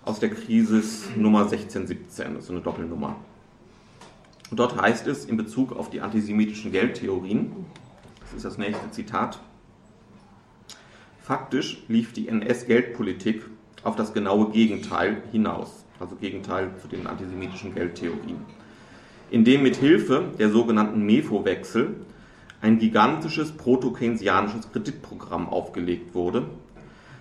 [0.07, 0.81] aus der Krise
[1.17, 3.17] Nummer 1617, das ist eine Doppelnummer.
[4.49, 7.51] Und dort heißt es in Bezug auf die antisemitischen Geldtheorien,
[8.21, 9.39] das ist das nächste Zitat,
[11.21, 13.43] faktisch lief die NS-Geldpolitik
[13.83, 18.37] auf das genaue Gegenteil hinaus, also Gegenteil zu den antisemitischen Geldtheorien,
[19.29, 21.95] indem mit Hilfe der sogenannten MEFO-Wechsel
[22.61, 26.47] ein gigantisches proto-keynesianisches Kreditprogramm aufgelegt wurde,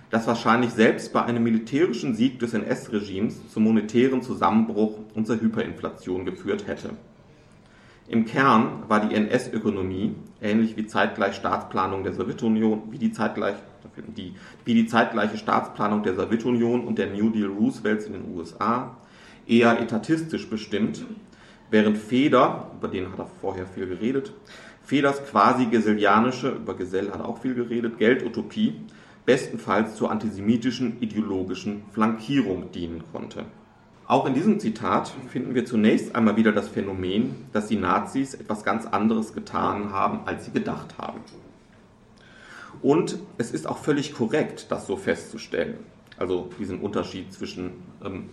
[0.09, 6.25] das wahrscheinlich selbst bei einem militärischen Sieg des NS-Regimes zum monetären Zusammenbruch und zur Hyperinflation
[6.25, 6.91] geführt hätte.
[8.07, 13.55] Im Kern war die NS-Ökonomie, ähnlich wie zeitgleich Staatsplanung der Sowjetunion, wie die, zeitgleich,
[14.15, 18.95] die, wie die zeitgleiche Staatsplanung der Sowjetunion und der New Deal Roosevelts in den USA,
[19.45, 21.03] eher etatistisch bestimmt,
[21.69, 24.31] während Feder, über den hat er vorher viel geredet,
[24.85, 28.75] Feders quasi geselianische, über Gesell hat er auch viel geredet, Geldutopie
[29.27, 33.43] bestenfalls zur antisemitischen ideologischen Flankierung dienen konnte.
[34.07, 38.63] Auch in diesem Zitat finden wir zunächst einmal wieder das Phänomen, dass die Nazis etwas
[38.63, 41.19] ganz anderes getan haben, als sie gedacht haben.
[42.81, 45.75] Und es ist auch völlig korrekt, das so festzustellen.
[46.17, 47.71] Also diesen Unterschied zwischen
[48.05, 48.29] ähm,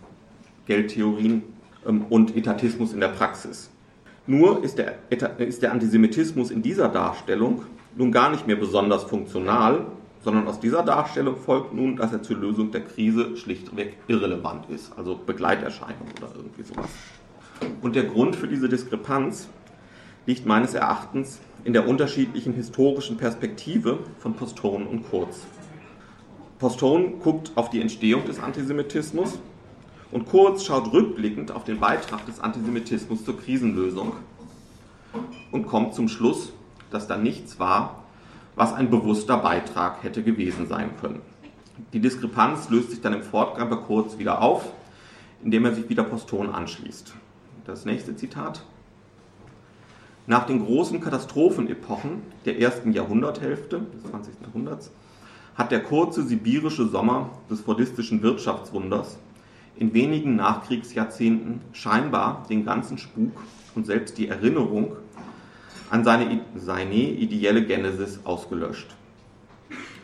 [0.66, 1.42] Geldtheorien
[1.88, 3.68] ähm, und Etatismus in der Praxis.
[4.28, 4.94] Nur ist der,
[5.38, 7.62] ist der Antisemitismus in dieser Darstellung
[7.96, 9.86] nun gar nicht mehr besonders funktional,
[10.24, 14.96] sondern aus dieser Darstellung folgt nun, dass er zur Lösung der Krise schlichtweg irrelevant ist,
[14.96, 16.88] also Begleiterscheinung oder irgendwie sowas.
[17.82, 19.48] Und der Grund für diese Diskrepanz
[20.26, 25.46] liegt meines Erachtens in der unterschiedlichen historischen Perspektive von Postone und Kurz.
[26.58, 29.38] Postone guckt auf die Entstehung des Antisemitismus
[30.10, 34.14] und Kurz schaut rückblickend auf den Beitrag des Antisemitismus zur Krisenlösung
[35.52, 36.52] und kommt zum Schluss,
[36.90, 38.03] dass da nichts war,
[38.56, 41.22] was ein bewusster Beitrag hätte gewesen sein können.
[41.92, 44.72] Die Diskrepanz löst sich dann im Fortgang bei Kurz wieder auf,
[45.42, 47.14] indem er sich wieder Poston anschließt.
[47.64, 48.62] Das nächste Zitat.
[50.26, 54.34] Nach den großen Katastrophenepochen der ersten Jahrhunderthälfte des 20.
[54.42, 54.90] Jahrhunderts
[55.54, 59.18] hat der kurze sibirische Sommer des fordistischen Wirtschaftswunders
[59.76, 63.32] in wenigen Nachkriegsjahrzehnten scheinbar den ganzen Spuk
[63.74, 64.96] und selbst die Erinnerung
[65.90, 68.88] an seine, seine ideelle Genesis ausgelöscht.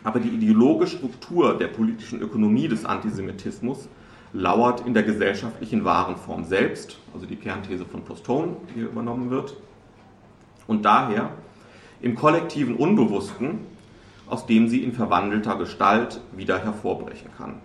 [0.03, 3.89] Aber die ideologische Struktur der politischen Ökonomie des Antisemitismus
[4.33, 9.57] lauert in der gesellschaftlichen Warenform selbst, also die Kernthese von Postone, die hier übernommen wird,
[10.67, 11.31] und daher
[12.01, 13.59] im kollektiven Unbewussten,
[14.29, 17.57] aus dem sie in verwandelter Gestalt wieder hervorbrechen kann.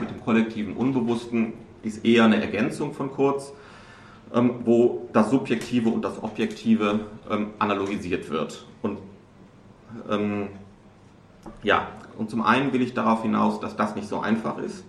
[0.00, 3.52] Mit dem kollektiven Unbewussten ist eher eine Ergänzung von Kurz,
[4.34, 8.66] ähm, wo das Subjektive und das Objektive ähm, analogisiert wird.
[8.82, 8.98] Und
[10.10, 10.48] ähm,
[11.62, 14.84] ja, und zum einen will ich darauf hinaus, dass das nicht so einfach ist.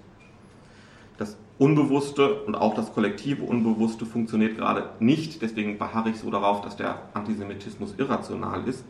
[1.17, 5.41] Das Unbewusste und auch das kollektive Unbewusste funktioniert gerade nicht.
[5.41, 8.83] Deswegen beharre ich so darauf, dass der Antisemitismus irrational ist.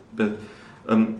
[0.87, 1.17] Ähm,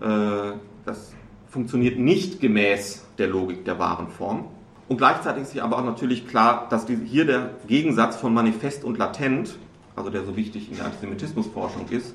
[0.00, 0.52] äh,
[0.84, 1.14] das
[1.48, 4.46] funktioniert nicht gemäß der Logik der wahren Form.
[4.88, 8.96] Und gleichzeitig ist hier aber auch natürlich klar, dass hier der Gegensatz von manifest und
[8.96, 9.56] latent,
[9.94, 12.14] also der so wichtig in der Antisemitismusforschung ist,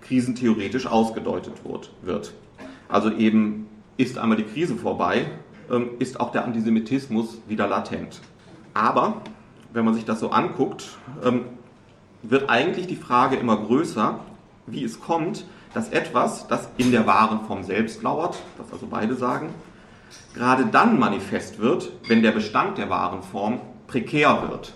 [0.00, 1.54] krisentheoretisch ausgedeutet
[2.02, 2.32] wird.
[2.88, 5.26] Also eben ist einmal die Krise vorbei,
[5.70, 8.20] ähm, ist auch der Antisemitismus wieder latent.
[8.72, 9.22] Aber
[9.72, 11.42] wenn man sich das so anguckt, ähm,
[12.22, 14.18] wird eigentlich die Frage immer größer,
[14.66, 19.14] wie es kommt, dass etwas, das in der wahren Form selbst lauert, was also beide
[19.14, 19.50] sagen,
[20.34, 24.72] gerade dann manifest wird, wenn der Bestand der wahren Form prekär wird.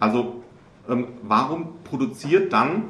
[0.00, 0.42] Also
[0.88, 2.84] ähm, warum produziert dann,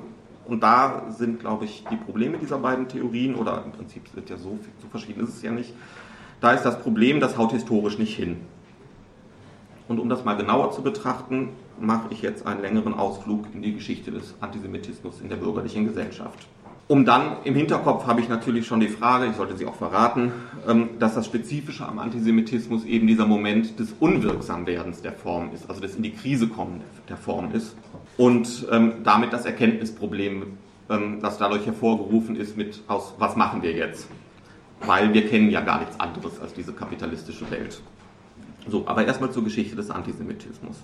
[0.47, 4.37] und da sind, glaube ich, die Probleme dieser beiden Theorien, oder im Prinzip sind ja
[4.37, 5.73] so, so verschieden ist es ja nicht,
[6.41, 8.37] da ist das Problem, das haut historisch nicht hin.
[9.89, 13.75] Und um das mal genauer zu betrachten, mache ich jetzt einen längeren Ausflug in die
[13.75, 16.47] Geschichte des Antisemitismus in der bürgerlichen Gesellschaft.
[16.89, 20.33] Um dann im Hinterkopf habe ich natürlich schon die Frage, ich sollte sie auch verraten,
[20.69, 25.81] ähm, dass das Spezifische am Antisemitismus eben dieser Moment des Unwirksamwerdens der Form ist, also
[25.81, 27.75] des in die Krise kommen der Form ist.
[28.17, 33.73] Und ähm, damit das Erkenntnisproblem, ähm, das dadurch hervorgerufen ist mit aus, was machen wir
[33.73, 34.09] jetzt?
[34.81, 37.81] Weil wir kennen ja gar nichts anderes als diese kapitalistische Welt.
[38.69, 40.77] So, aber erstmal zur Geschichte des Antisemitismus.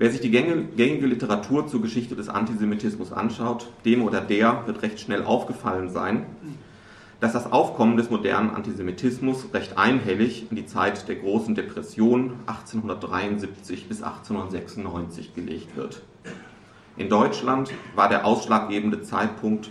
[0.00, 4.98] Wer sich die gängige Literatur zur Geschichte des Antisemitismus anschaut, dem oder der wird recht
[4.98, 6.24] schnell aufgefallen sein,
[7.20, 13.88] dass das Aufkommen des modernen Antisemitismus recht einhellig in die Zeit der großen Depression 1873
[13.88, 16.00] bis 1896 gelegt wird.
[16.96, 19.70] In Deutschland war der ausschlaggebende Zeitpunkt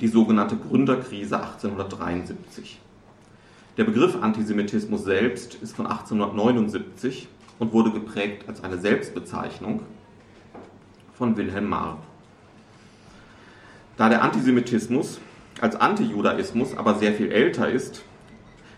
[0.00, 2.80] die sogenannte Gründerkrise 1873.
[3.76, 7.28] Der Begriff Antisemitismus selbst ist von 1879
[7.58, 9.82] und wurde geprägt als eine Selbstbezeichnung
[11.14, 11.98] von Wilhelm Marr.
[13.96, 15.20] Da der Antisemitismus
[15.60, 18.02] als Antijudaismus aber sehr viel älter ist,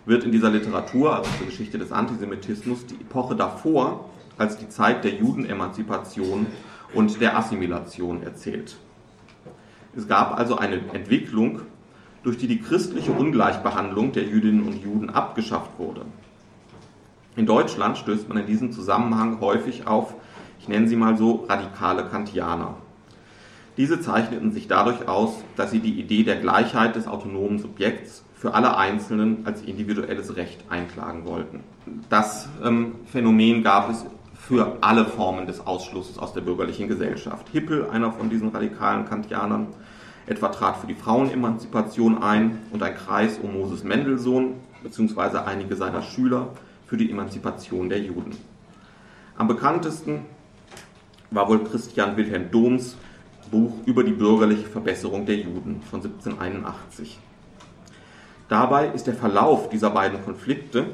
[0.06, 5.04] wird in dieser Literatur, also zur Geschichte des Antisemitismus, die Epoche davor als die Zeit
[5.04, 6.46] der Judenemanzipation
[6.94, 8.76] und der Assimilation erzählt.
[9.94, 11.60] Es gab also eine Entwicklung,
[12.22, 16.02] durch die die christliche Ungleichbehandlung der Jüdinnen und Juden abgeschafft wurde.
[17.40, 20.12] In Deutschland stößt man in diesem Zusammenhang häufig auf,
[20.58, 22.74] ich nenne sie mal so, radikale Kantianer.
[23.78, 28.52] Diese zeichneten sich dadurch aus, dass sie die Idee der Gleichheit des autonomen Subjekts für
[28.52, 31.60] alle Einzelnen als individuelles Recht einklagen wollten.
[32.10, 37.48] Das ähm, Phänomen gab es für alle Formen des Ausschlusses aus der bürgerlichen Gesellschaft.
[37.48, 39.68] Hippel, einer von diesen radikalen Kantianern,
[40.26, 45.38] etwa trat für die Frauenemanzipation ein und ein Kreis um Moses Mendelssohn bzw.
[45.46, 46.48] einige seiner Schüler
[46.90, 48.36] für die Emanzipation der Juden.
[49.38, 50.22] Am bekanntesten
[51.30, 52.96] war wohl Christian Wilhelm Dohms
[53.52, 57.20] Buch über die bürgerliche Verbesserung der Juden von 1781.
[58.48, 60.86] Dabei ist der Verlauf dieser beiden Konflikte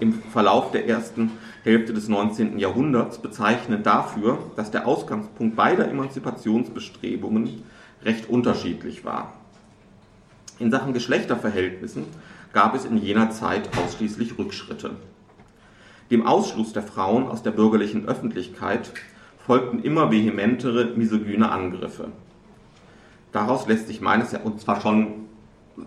[0.00, 1.30] im Verlauf der ersten
[1.64, 2.58] Hälfte des 19.
[2.58, 7.62] Jahrhunderts bezeichnend dafür, dass der Ausgangspunkt beider Emanzipationsbestrebungen
[8.04, 9.32] recht unterschiedlich war.
[10.58, 12.04] In Sachen Geschlechterverhältnissen
[12.52, 14.92] gab es in jener Zeit ausschließlich Rückschritte.
[16.10, 18.92] Dem Ausschluss der Frauen aus der bürgerlichen Öffentlichkeit
[19.46, 22.08] folgten immer vehementere misogyne Angriffe.
[23.32, 25.26] Daraus lässt sich meines Erachtens, und zwar schon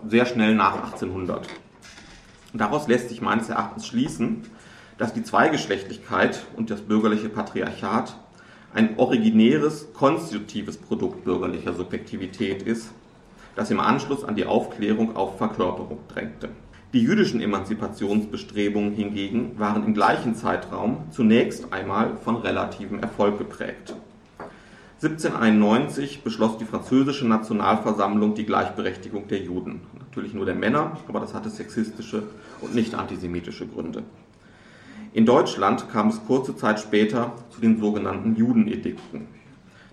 [0.07, 1.47] sehr schnell nach 1800,
[2.53, 4.43] daraus lässt sich meines Erachtens schließen,
[4.97, 8.15] dass die Zweigeschlechtlichkeit und das bürgerliche Patriarchat
[8.73, 12.91] ein originäres, konstitutives Produkt bürgerlicher Subjektivität ist,
[13.55, 16.49] das im Anschluss an die Aufklärung auf Verkörperung drängte.
[16.93, 23.95] Die jüdischen Emanzipationsbestrebungen hingegen waren im gleichen Zeitraum zunächst einmal von relativem Erfolg geprägt.
[25.03, 29.81] 1791 beschloss die französische Nationalversammlung die Gleichberechtigung der Juden.
[29.97, 32.23] Natürlich nur der Männer, aber das hatte sexistische
[32.59, 34.03] und nicht antisemitische Gründe.
[35.13, 39.27] In Deutschland kam es kurze Zeit später zu den sogenannten Judenedikten.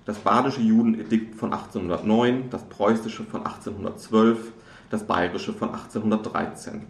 [0.08, 4.38] Das badische Judenedikt von 1809, das preußische von 1812,
[4.88, 6.86] das bayerische von 1813.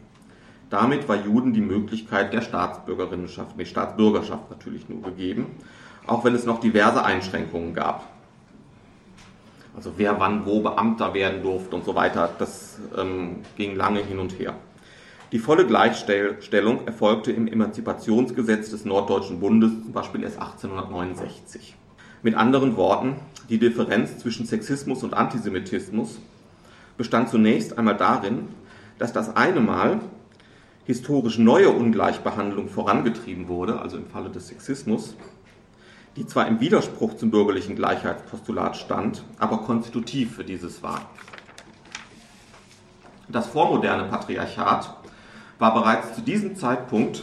[0.70, 5.46] Damit war Juden die Möglichkeit der Staatsbürgerinnenschaft, nee, Staatsbürgerschaft natürlich nur gegeben,
[6.06, 8.06] auch wenn es noch diverse Einschränkungen gab.
[9.74, 14.20] Also wer wann wo Beamter werden durfte und so weiter, das ähm, ging lange hin
[14.20, 14.54] und her.
[15.32, 21.74] Die volle Gleichstellung erfolgte im Emanzipationsgesetz des Norddeutschen Bundes zum Beispiel erst 1869.
[22.22, 23.16] Mit anderen Worten,
[23.48, 26.18] die Differenz zwischen Sexismus und Antisemitismus
[26.96, 28.48] bestand zunächst einmal darin,
[28.98, 30.00] dass das eine Mal
[30.84, 35.14] historisch neue Ungleichbehandlung vorangetrieben wurde, also im Falle des Sexismus,
[36.16, 41.02] die zwar im Widerspruch zum bürgerlichen Gleichheitspostulat stand, aber konstitutiv für dieses war.
[43.28, 44.96] Das vormoderne Patriarchat
[45.60, 47.22] war bereits zu diesem Zeitpunkt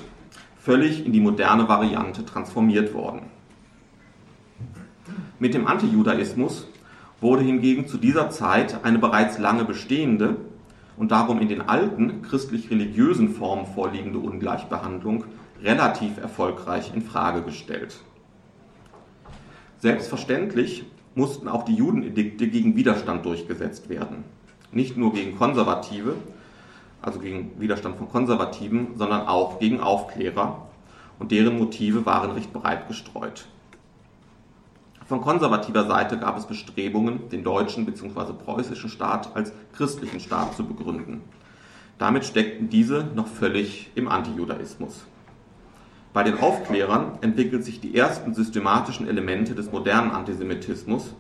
[0.58, 3.35] völlig in die moderne Variante transformiert worden.
[5.38, 6.66] Mit dem Antijudaismus
[7.20, 10.38] wurde hingegen zu dieser Zeit eine bereits lange bestehende
[10.96, 15.26] und darum in den alten christlich-religiösen Formen vorliegende Ungleichbehandlung
[15.62, 17.98] relativ erfolgreich in Frage gestellt.
[19.80, 24.24] Selbstverständlich mussten auch die Judenedikte gegen Widerstand durchgesetzt werden.
[24.72, 26.14] Nicht nur gegen Konservative,
[27.02, 30.66] also gegen Widerstand von Konservativen, sondern auch gegen Aufklärer.
[31.20, 33.48] Und deren Motive waren recht breit gestreut.
[35.08, 38.34] Von konservativer Seite gab es Bestrebungen, den deutschen bzw.
[38.44, 41.22] preußischen Staat als christlichen Staat zu begründen.
[42.00, 45.06] Damit steckten diese noch völlig im Antijudaismus.
[46.12, 51.14] Bei den Aufklärern entwickeln sich die ersten systematischen Elemente des modernen Antisemitismus,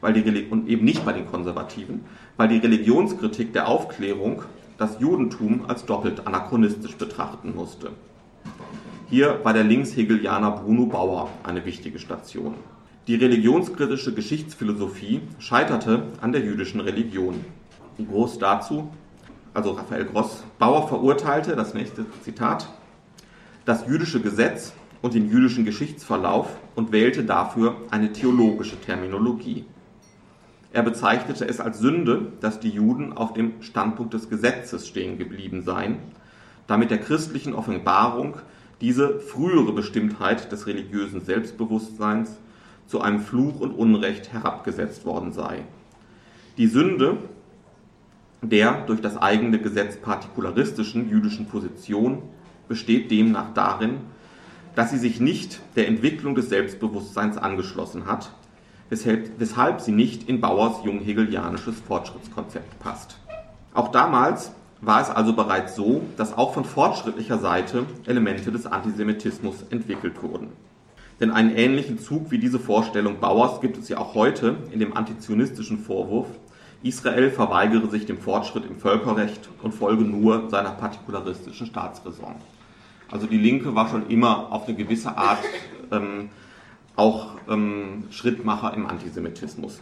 [0.00, 2.04] weil die und eben nicht bei den Konservativen,
[2.36, 4.42] weil die Religionskritik der Aufklärung
[4.78, 7.90] das Judentum als doppelt anachronistisch betrachten musste.
[9.10, 12.54] Hier war der Linkshegelianer Bruno Bauer eine wichtige Station.
[13.06, 17.44] Die religionskritische Geschichtsphilosophie scheiterte an der jüdischen Religion.
[17.98, 18.90] Groß dazu,
[19.54, 22.68] also Raphael Gross, Bauer verurteilte, das nächste Zitat,
[23.64, 29.66] das jüdische Gesetz und den jüdischen Geschichtsverlauf und wählte dafür eine theologische Terminologie.
[30.72, 35.62] Er bezeichnete es als Sünde, dass die Juden auf dem Standpunkt des Gesetzes stehen geblieben
[35.62, 35.98] seien,
[36.66, 38.34] damit der christlichen Offenbarung
[38.80, 42.36] diese frühere Bestimmtheit des religiösen Selbstbewusstseins
[42.86, 45.62] zu einem Fluch und Unrecht herabgesetzt worden sei.
[46.56, 47.18] Die Sünde
[48.42, 52.22] der durch das eigene Gesetz partikularistischen jüdischen Position
[52.68, 53.98] besteht demnach darin,
[54.74, 58.30] dass sie sich nicht der Entwicklung des Selbstbewusstseins angeschlossen hat,
[58.90, 63.18] weshalb, weshalb sie nicht in Bauers junghegelianisches Fortschrittskonzept passt.
[63.72, 69.64] Auch damals war es also bereits so, dass auch von fortschrittlicher Seite Elemente des Antisemitismus
[69.70, 70.48] entwickelt wurden.
[71.20, 74.96] Denn einen ähnlichen Zug wie diese Vorstellung Bauers gibt es ja auch heute in dem
[74.96, 76.26] antizionistischen Vorwurf,
[76.82, 82.36] Israel verweigere sich dem Fortschritt im Völkerrecht und folge nur seiner partikularistischen Staatsräson.
[83.10, 85.38] Also die Linke war schon immer auf eine gewisse Art
[85.90, 86.28] ähm,
[86.96, 89.80] auch ähm, Schrittmacher im Antisemitismus.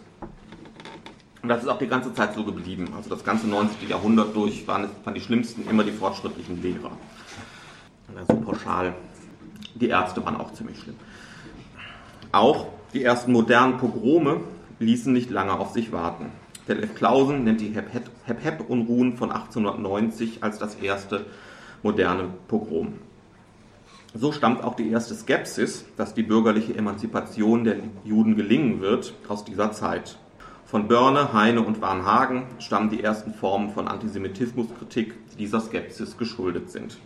[1.42, 2.88] Und das ist auch die ganze Zeit so geblieben.
[2.96, 3.88] Also das ganze 19.
[3.88, 6.92] Jahrhundert durch waren, waren die schlimmsten immer die fortschrittlichen Lehrer.
[8.16, 8.94] Also pauschal.
[9.74, 10.96] Die Ärzte waren auch ziemlich schlimm.
[12.34, 14.40] Auch die ersten modernen Pogrome
[14.80, 16.32] ließen nicht lange auf sich warten.
[16.66, 21.26] Der Lev Clausen nennt die Hep-Hep-Unruhen von 1890 als das erste
[21.84, 22.94] moderne Pogrom.
[24.14, 29.44] So stammt auch die erste Skepsis, dass die bürgerliche Emanzipation der Juden gelingen wird, aus
[29.44, 30.18] dieser Zeit.
[30.66, 36.72] Von Börne, Heine und Warnhagen stammen die ersten Formen von Antisemitismuskritik, die dieser Skepsis geschuldet
[36.72, 36.98] sind.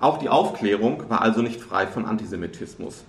[0.00, 3.04] Auch die Aufklärung war also nicht frei von Antisemitismus.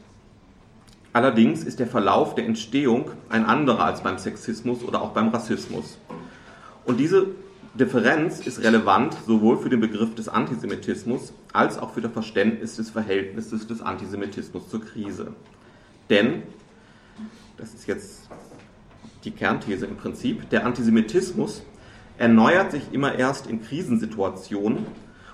[1.11, 5.97] Allerdings ist der Verlauf der Entstehung ein anderer als beim Sexismus oder auch beim Rassismus.
[6.85, 7.27] Und diese
[7.73, 12.89] Differenz ist relevant sowohl für den Begriff des Antisemitismus als auch für das Verständnis des
[12.89, 15.33] Verhältnisses des Antisemitismus zur Krise.
[16.09, 16.43] Denn,
[17.57, 18.29] das ist jetzt
[19.23, 21.63] die Kernthese im Prinzip, der Antisemitismus
[22.17, 24.85] erneuert sich immer erst in Krisensituationen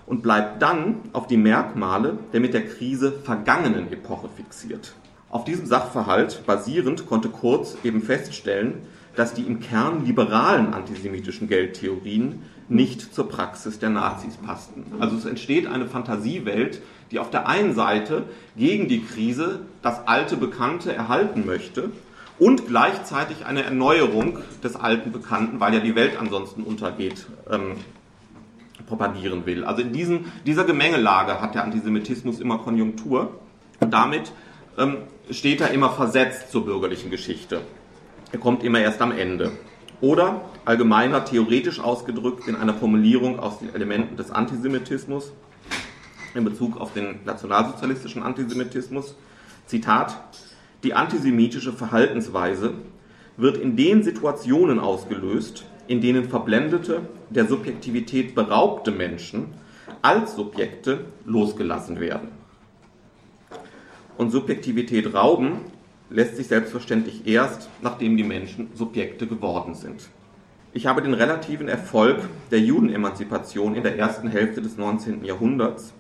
[0.05, 4.93] und bleibt dann auf die Merkmale der mit der Krise vergangenen Epoche fixiert.
[5.29, 8.75] Auf diesem Sachverhalt basierend konnte Kurz eben feststellen,
[9.15, 14.83] dass die im Kern liberalen antisemitischen Geldtheorien nicht zur Praxis der Nazis passten.
[14.99, 18.23] Also es entsteht eine Fantasiewelt, die auf der einen Seite
[18.57, 21.91] gegen die Krise das alte Bekannte erhalten möchte
[22.39, 27.75] und gleichzeitig eine Erneuerung des alten Bekannten, weil ja die Welt ansonsten untergeht, ähm,
[28.87, 29.63] propagieren will.
[29.63, 33.39] Also in diesen, dieser Gemengelage hat der Antisemitismus immer Konjunktur
[33.79, 34.31] und damit
[34.77, 34.97] ähm,
[35.31, 37.61] steht er immer versetzt zur bürgerlichen Geschichte.
[38.31, 39.51] Er kommt immer erst am Ende.
[40.01, 45.31] Oder allgemeiner, theoretisch ausgedrückt in einer Formulierung aus den Elementen des Antisemitismus
[46.33, 49.15] in Bezug auf den nationalsozialistischen Antisemitismus.
[49.65, 50.17] Zitat,
[50.83, 52.73] die antisemitische Verhaltensweise
[53.37, 59.53] wird in den Situationen ausgelöst, in denen verblendete, der Subjektivität beraubte Menschen
[60.01, 62.44] als Subjekte losgelassen werden.
[64.17, 65.57] Und Subjektivität rauben
[66.09, 70.09] lässt sich selbstverständlich erst, nachdem die Menschen Subjekte geworden sind.
[70.73, 75.23] Ich habe den relativen Erfolg der Judenemanzipation in der ersten Hälfte des 19.
[75.23, 75.93] Jahrhunderts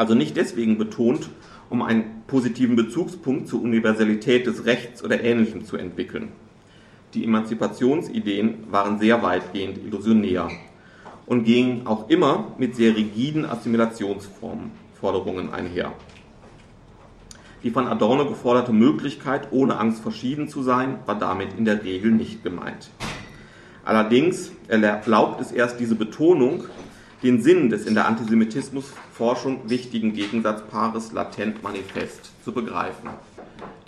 [0.00, 1.28] also nicht deswegen betont,
[1.68, 6.28] um einen positiven Bezugspunkt zur Universalität des Rechts oder Ähnlichem zu entwickeln.
[7.12, 10.48] Die Emanzipationsideen waren sehr weitgehend illusionär
[11.26, 15.92] und gingen auch immer mit sehr rigiden Assimilationsforderungen einher.
[17.62, 22.10] Die von Adorno geforderte Möglichkeit, ohne Angst verschieden zu sein, war damit in der Regel
[22.10, 22.90] nicht gemeint.
[23.84, 26.64] Allerdings erlaubt es erst diese Betonung,
[27.22, 33.10] den Sinn des in der Antisemitismusforschung wichtigen Gegensatzpaares latent-manifest zu begreifen.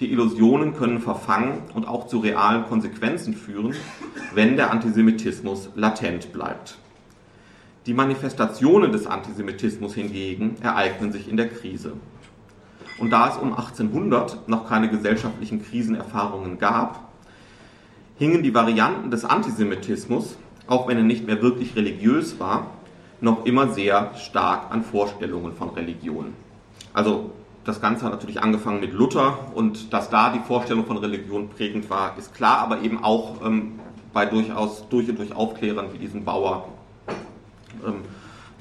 [0.01, 3.75] Die Illusionen können verfangen und auch zu realen Konsequenzen führen,
[4.35, 6.77] wenn der Antisemitismus latent bleibt.
[7.87, 11.95] Die Manifestationen des Antisemitismus hingegen ereignen sich in der Krise.
[13.03, 17.09] Und da es um 1800 noch keine gesellschaftlichen Krisenerfahrungen gab,
[18.17, 20.37] hingen die Varianten des Antisemitismus,
[20.69, 22.69] auch wenn er nicht mehr wirklich religiös war,
[23.21, 26.33] noch immer sehr stark an Vorstellungen von Religion.
[26.93, 27.33] Also
[27.65, 31.91] das Ganze hat natürlich angefangen mit Luther und dass da die Vorstellung von Religion prägend
[31.91, 33.81] war, ist klar, aber eben auch ähm,
[34.13, 36.69] bei durchaus durch und durch Aufklärern wie diesen Bauer
[37.85, 38.03] ähm,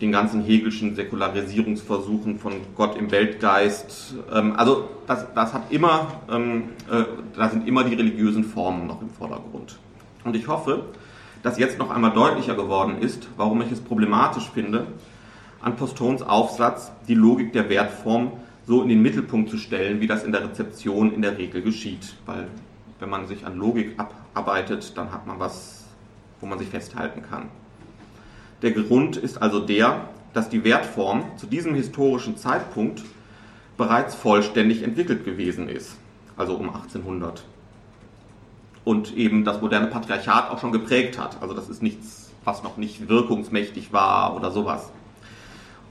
[0.01, 4.15] den ganzen Hegelschen Säkularisierungsversuchen von Gott im Weltgeist.
[4.33, 7.03] Ähm, also das, das hat immer, ähm, äh,
[7.35, 9.77] da sind immer die religiösen Formen noch im Vordergrund.
[10.23, 10.85] Und ich hoffe,
[11.43, 14.87] dass jetzt noch einmal deutlicher geworden ist, warum ich es problematisch finde,
[15.61, 18.31] an Postons Aufsatz die Logik der Wertform
[18.65, 22.15] so in den Mittelpunkt zu stellen, wie das in der Rezeption in der Regel geschieht.
[22.25, 22.47] Weil
[22.99, 25.85] wenn man sich an Logik abarbeitet, dann hat man was,
[26.39, 27.49] wo man sich festhalten kann.
[28.61, 33.01] Der Grund ist also der, dass die Wertform zu diesem historischen Zeitpunkt
[33.75, 35.97] bereits vollständig entwickelt gewesen ist,
[36.37, 37.43] also um 1800.
[38.83, 41.41] Und eben das moderne Patriarchat auch schon geprägt hat.
[41.41, 44.91] Also das ist nichts, was noch nicht wirkungsmächtig war oder sowas.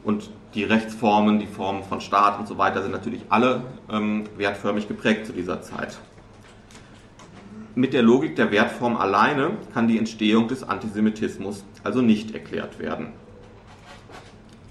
[0.03, 4.89] Und die Rechtsformen, die Formen von Staat und so weiter sind natürlich alle ähm, wertförmig
[4.89, 5.99] geprägt zu dieser Zeit.
[7.77, 13.12] Mit der Logik der Wertform alleine kann die Entstehung des Antisemitismus also nicht erklärt werden.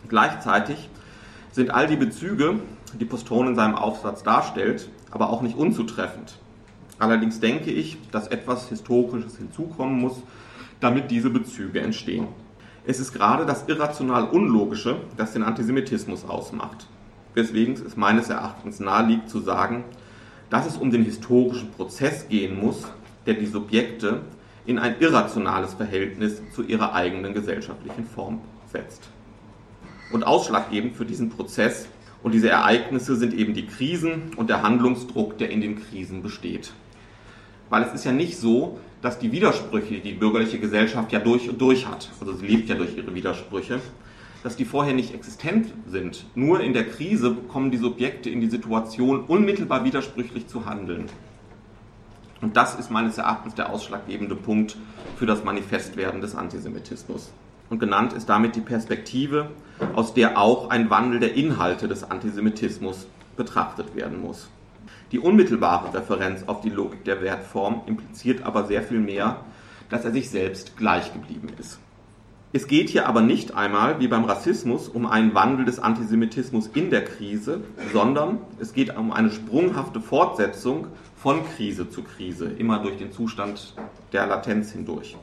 [0.10, 0.90] Gleichzeitig
[1.52, 2.60] sind all die Bezüge,
[3.00, 6.38] die Poston in seinem Aufsatz darstellt, aber auch nicht unzutreffend.
[6.98, 10.22] Allerdings denke ich, dass etwas Historisches hinzukommen muss,
[10.82, 12.28] damit diese Bezüge entstehen.
[12.86, 16.88] Es ist gerade das irrational Unlogische, das den Antisemitismus ausmacht.
[17.34, 19.86] Weswegen es meines Erachtens naheliegt zu sagen,
[20.50, 22.88] dass es um den historischen Prozess gehen muss,
[23.26, 24.22] der die Subjekte
[24.66, 28.42] in ein irrationales Verhältnis zu ihrer eigenen gesellschaftlichen Form
[28.72, 29.10] setzt.
[30.12, 31.88] Und ausschlaggebend für diesen Prozess
[32.24, 36.72] und diese Ereignisse sind eben die Krisen und der Handlungsdruck, der in den Krisen besteht.
[37.70, 41.48] Weil es ist ja nicht so, dass die Widersprüche, die die bürgerliche Gesellschaft ja durch
[41.50, 43.80] und durch hat, also sie lebt ja durch ihre Widersprüche,
[44.44, 46.26] dass die vorher nicht existent sind.
[46.36, 51.06] Nur in der Krise kommen die Subjekte in die Situation, unmittelbar widersprüchlich zu handeln.
[52.42, 54.78] Und das ist meines Erachtens der ausschlaggebende Punkt
[55.18, 57.34] für das Manifestwerden des Antisemitismus.
[57.70, 59.52] Und genannt ist damit die Perspektive,
[59.94, 64.50] aus der auch ein Wandel der Inhalte des Antisemitismus betrachtet werden muss.
[65.12, 69.38] Die unmittelbare Referenz auf die Logik der Wertform impliziert aber sehr viel mehr,
[69.90, 71.80] dass er sich selbst gleich geblieben ist.
[72.52, 76.90] Es geht hier aber nicht einmal, wie beim Rassismus, um einen Wandel des Antisemitismus in
[76.90, 77.62] der Krise,
[77.94, 83.76] sondern es geht um eine sprunghafte Fortsetzung von Krise zu Krise, immer durch den Zustand
[84.14, 85.16] der Latenz hindurch.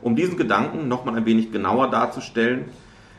[0.00, 2.64] Um diesen Gedanken nochmal ein wenig genauer darzustellen,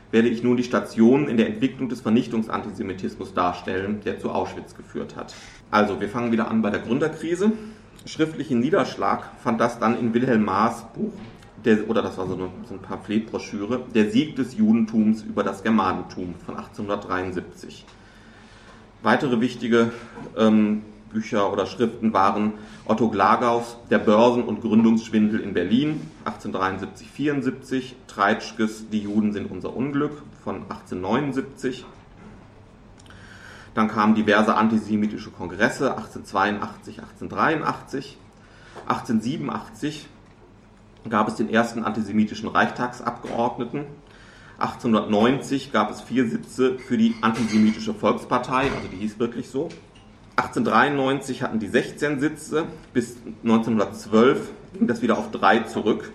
[0.09, 5.15] werde ich nun die Stationen in der Entwicklung des Vernichtungsantisemitismus darstellen, der zu Auschwitz geführt
[5.15, 5.35] hat.
[5.69, 7.51] Also, wir fangen wieder an bei der Gründerkrise.
[8.05, 11.13] Schriftlichen Niederschlag fand das dann in Wilhelm Maas Buch,
[11.65, 15.63] der, oder das war so eine, so eine Pamphletbroschüre, Der Sieg des Judentums über das
[15.63, 17.85] Germanentum von 1873.
[19.01, 19.91] Weitere wichtige
[20.37, 22.53] ähm, Bücher oder Schriften waren
[22.85, 30.21] Otto Glagaus Der Börsen- und Gründungsschwindel in Berlin 1873-74, Treitschkes Die Juden sind unser Unglück
[30.43, 31.85] von 1879.
[33.73, 38.17] Dann kamen diverse antisemitische Kongresse 1882, 1883.
[38.87, 40.07] 1887
[41.09, 43.85] gab es den ersten antisemitischen Reichstagsabgeordneten.
[44.57, 49.69] 1890 gab es vier Sitze für die antisemitische Volkspartei, also die hieß wirklich so.
[50.35, 56.11] 1893 hatten die 16 Sitze, bis 1912 ging das wieder auf drei zurück.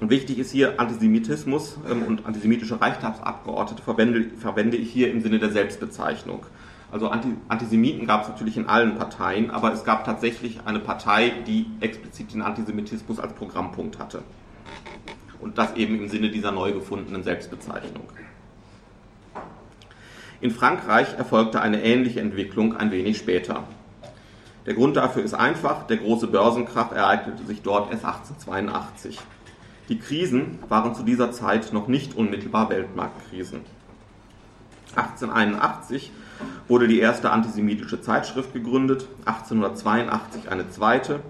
[0.00, 5.38] Und wichtig ist hier Antisemitismus ähm, und antisemitische Reichstagsabgeordnete verwende, verwende ich hier im Sinne
[5.38, 6.46] der Selbstbezeichnung.
[6.92, 11.66] Also Antisemiten gab es natürlich in allen Parteien, aber es gab tatsächlich eine Partei, die
[11.80, 14.22] explizit den Antisemitismus als Programmpunkt hatte.
[15.40, 18.08] Und das eben im Sinne dieser neu gefundenen Selbstbezeichnung.
[20.40, 23.64] In Frankreich erfolgte eine ähnliche Entwicklung ein wenig später.
[24.66, 29.18] Der Grund dafür ist einfach, der große Börsenkrach ereignete sich dort erst 1882.
[29.88, 33.60] Die Krisen waren zu dieser Zeit noch nicht unmittelbar Weltmarktkrisen.
[34.96, 36.10] 1881
[36.68, 41.20] wurde die erste antisemitische Zeitschrift gegründet, 1882 eine zweite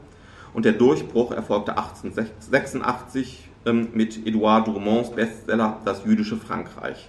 [0.52, 7.08] und der Durchbruch erfolgte 1886 ähm, mit Edouard Drumonds Bestseller Das jüdische Frankreich.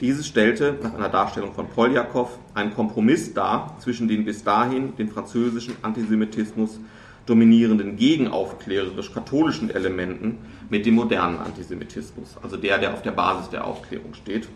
[0.00, 5.08] Dieses stellte, nach einer Darstellung von Poljakow, einen Kompromiss dar zwischen den bis dahin den
[5.08, 6.80] französischen Antisemitismus
[7.26, 10.38] dominierenden gegenaufklärerisch-katholischen Elementen
[10.68, 14.48] mit dem modernen Antisemitismus, also der, der auf der Basis der Aufklärung steht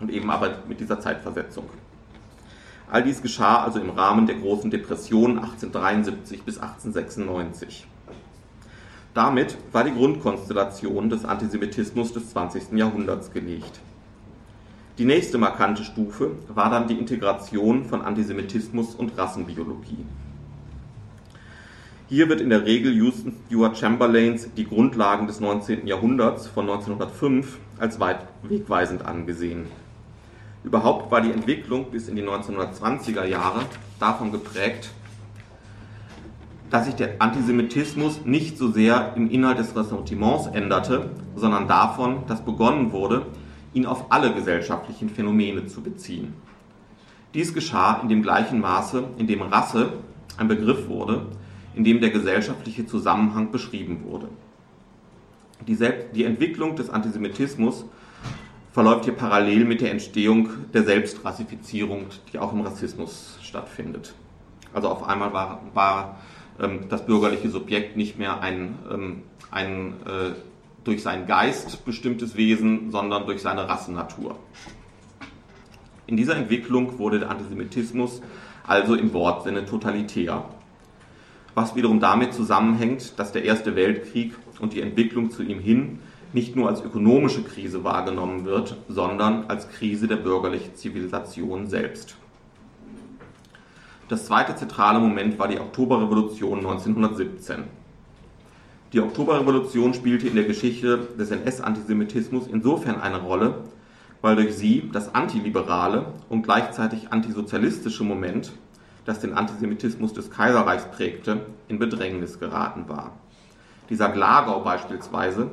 [0.00, 1.64] und eben aber mit dieser Zeitversetzung.
[2.90, 7.86] All dies geschah also im Rahmen der großen Depression 1873 bis 1896.
[9.12, 12.72] Damit war die Grundkonstellation des Antisemitismus des 20.
[12.72, 13.80] Jahrhunderts gelegt.
[14.98, 20.04] Die nächste markante Stufe war dann die Integration von Antisemitismus und Rassenbiologie.
[22.08, 25.86] Hier wird in der Regel Houston Stuart Chamberlains Die Grundlagen des 19.
[25.86, 27.98] Jahrhunderts von 1905 als
[28.42, 29.66] wegweisend angesehen.
[30.66, 33.60] Überhaupt war die Entwicklung bis in die 1920er Jahre
[34.00, 34.90] davon geprägt,
[36.70, 42.44] dass sich der Antisemitismus nicht so sehr im Inhalt des Ressentiments änderte, sondern davon, dass
[42.44, 43.26] begonnen wurde,
[43.74, 46.34] ihn auf alle gesellschaftlichen Phänomene zu beziehen.
[47.32, 49.92] Dies geschah in dem gleichen Maße, in dem Rasse
[50.36, 51.26] ein Begriff wurde,
[51.76, 54.28] in dem der gesellschaftliche Zusammenhang beschrieben wurde.
[55.68, 55.78] Die,
[56.12, 57.84] die Entwicklung des Antisemitismus
[58.76, 64.12] verläuft hier parallel mit der Entstehung der Selbstrassifizierung, die auch im Rassismus stattfindet.
[64.74, 66.18] Also auf einmal war, war
[66.60, 70.34] ähm, das bürgerliche Subjekt nicht mehr ein, ähm, ein äh,
[70.84, 74.38] durch seinen Geist bestimmtes Wesen, sondern durch seine Rassennatur.
[76.06, 78.20] In dieser Entwicklung wurde der Antisemitismus
[78.66, 80.44] also im Wortsinne totalitär,
[81.54, 86.00] was wiederum damit zusammenhängt, dass der Erste Weltkrieg und die Entwicklung zu ihm hin
[86.32, 92.16] nicht nur als ökonomische Krise wahrgenommen wird, sondern als Krise der bürgerlichen Zivilisation selbst.
[94.08, 97.64] Das zweite zentrale Moment war die Oktoberrevolution 1917.
[98.92, 103.64] Die Oktoberrevolution spielte in der Geschichte des NS-Antisemitismus insofern eine Rolle,
[104.22, 108.52] weil durch sie das antiliberale und gleichzeitig antisozialistische Moment,
[109.04, 113.12] das den Antisemitismus des Kaiserreichs prägte, in Bedrängnis geraten war.
[113.90, 115.50] Dieser Glagau beispielsweise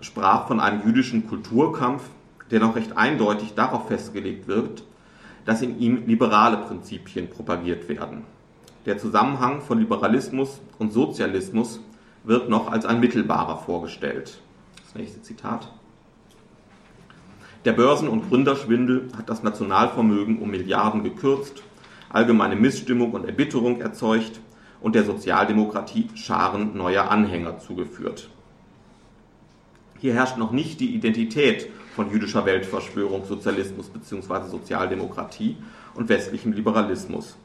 [0.00, 2.02] sprach von einem jüdischen Kulturkampf,
[2.50, 4.84] der noch recht eindeutig darauf festgelegt wird,
[5.44, 8.24] dass in ihm liberale Prinzipien propagiert werden.
[8.86, 11.80] Der Zusammenhang von Liberalismus und Sozialismus
[12.24, 14.40] wird noch als ein mittelbarer vorgestellt.
[14.82, 15.72] Das nächste Zitat.
[17.64, 21.62] Der Börsen- und Gründerschwindel hat das Nationalvermögen um Milliarden gekürzt,
[22.08, 24.40] allgemeine Missstimmung und Erbitterung erzeugt
[24.80, 28.30] und der Sozialdemokratie Scharen neuer Anhänger zugeführt.
[30.00, 34.48] Hier herrscht noch nicht die Identität von jüdischer Weltverschwörung, Sozialismus bzw.
[34.48, 35.56] Sozialdemokratie
[35.94, 37.36] und westlichem Liberalismus,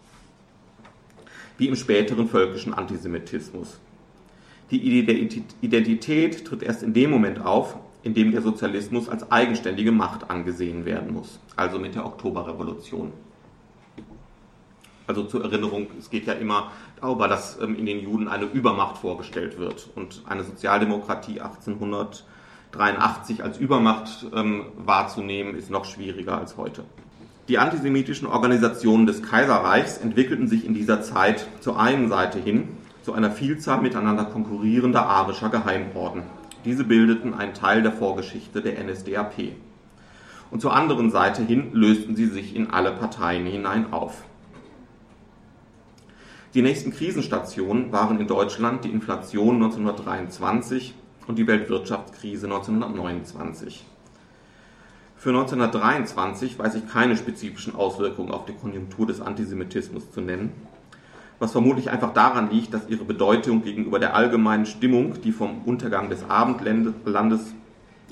[1.58, 3.80] wie im späteren völkischen Antisemitismus.
[4.70, 5.00] Die
[5.62, 10.86] Identität tritt erst in dem Moment auf, in dem der Sozialismus als eigenständige Macht angesehen
[10.86, 13.14] werden muss, also mit der Oktoberrevolution.
[15.08, 18.98] Also zur Erinnerung, es geht ja immer darüber, dass ähm, in den Juden eine Übermacht
[18.98, 22.24] vorgestellt wird und eine Sozialdemokratie 1800
[22.74, 26.84] 83 als Übermacht ähm, wahrzunehmen, ist noch schwieriger als heute.
[27.48, 32.70] Die antisemitischen Organisationen des Kaiserreichs entwickelten sich in dieser Zeit zur einen Seite hin
[33.04, 36.24] zu einer Vielzahl miteinander konkurrierender arischer Geheimorden.
[36.66, 39.56] Diese bildeten einen Teil der Vorgeschichte der NSDAP.
[40.52, 44.24] und zur anderen Seite hin lösten sie sich in alle Parteien hinein auf.
[46.54, 50.94] Die nächsten Krisenstationen waren in Deutschland die Inflation 1923
[51.28, 53.86] und die Weltwirtschaftskrise 1929.
[55.16, 60.52] Für 1923 weiß ich keine spezifischen Auswirkungen auf die Konjunktur des Antisemitismus zu nennen,
[61.40, 66.10] was vermutlich einfach daran liegt, dass ihre Bedeutung gegenüber der allgemeinen Stimmung, die vom Untergang
[66.10, 67.54] des Abendlandes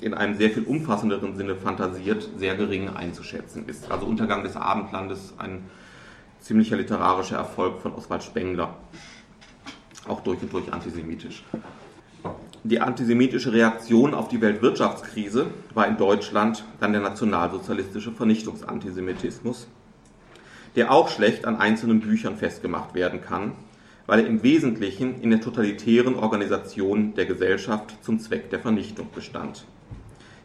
[0.00, 3.90] in einem sehr viel umfassenderen Sinne fantasiert, sehr gering einzuschätzen ist.
[3.90, 5.64] Also Untergang des Abendlandes, ein
[6.40, 8.74] ziemlicher literarischer Erfolg von Oswald Spengler,
[10.08, 11.44] auch durch und durch antisemitisch.
[12.64, 19.66] Die antisemitische Reaktion auf die Weltwirtschaftskrise war in Deutschland dann der nationalsozialistische Vernichtungsantisemitismus,
[20.76, 23.54] der auch schlecht an einzelnen Büchern festgemacht werden kann,
[24.06, 29.64] weil er im Wesentlichen in der totalitären Organisation der Gesellschaft zum Zweck der Vernichtung bestand.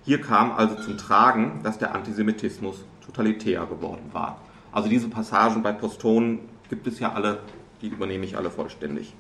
[0.04, 4.42] Hier kam also zum Tragen, dass der Antisemitismus totalitär geworden war.
[4.72, 7.42] Also diese Passagen bei Postonen gibt es ja alle,
[7.84, 9.14] die übernehme ich alle vollständig.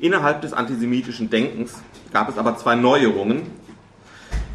[0.00, 3.42] Innerhalb des antisemitischen Denkens gab es aber zwei Neuerungen,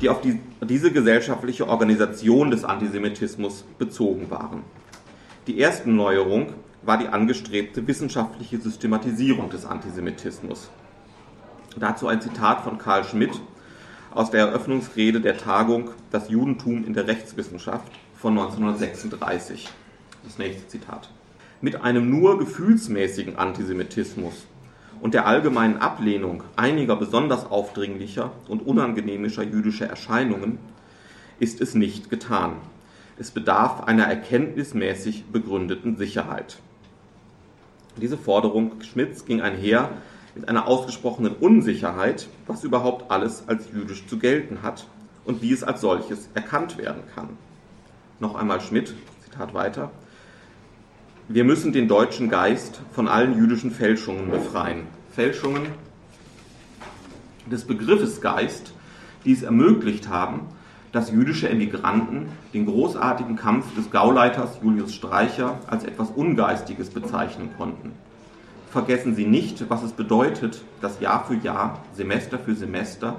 [0.01, 4.63] die auf die, diese gesellschaftliche Organisation des Antisemitismus bezogen waren.
[5.45, 10.71] Die erste Neuerung war die angestrebte wissenschaftliche Systematisierung des Antisemitismus.
[11.77, 13.39] Dazu ein Zitat von Karl Schmidt
[14.11, 19.69] aus der Eröffnungsrede der Tagung Das Judentum in der Rechtswissenschaft von 1936.
[20.23, 21.11] Das nächste Zitat.
[21.61, 24.47] Mit einem nur gefühlsmäßigen Antisemitismus
[25.01, 30.59] und der allgemeinen Ablehnung einiger besonders aufdringlicher und unangenehmischer jüdischer Erscheinungen
[31.39, 32.53] ist es nicht getan.
[33.17, 36.57] Es bedarf einer erkenntnismäßig begründeten Sicherheit.
[37.97, 39.89] Diese Forderung Schmidts ging einher
[40.35, 44.85] mit einer ausgesprochenen Unsicherheit, was überhaupt alles als jüdisch zu gelten hat
[45.23, 47.29] und wie es als solches erkannt werden kann.
[48.19, 48.93] Noch einmal Schmidt,
[49.23, 49.91] Zitat weiter.
[51.28, 54.82] Wir müssen den deutschen Geist von allen jüdischen Fälschungen befreien.
[55.11, 55.63] Fälschungen
[57.49, 58.73] des Begriffes Geist,
[59.26, 60.41] die es ermöglicht haben,
[60.91, 67.93] dass jüdische Emigranten den großartigen Kampf des Gauleiters Julius Streicher als etwas Ungeistiges bezeichnen konnten.
[68.69, 73.15] Vergessen Sie nicht, was es bedeutet, dass Jahr für Jahr, Semester für Semester,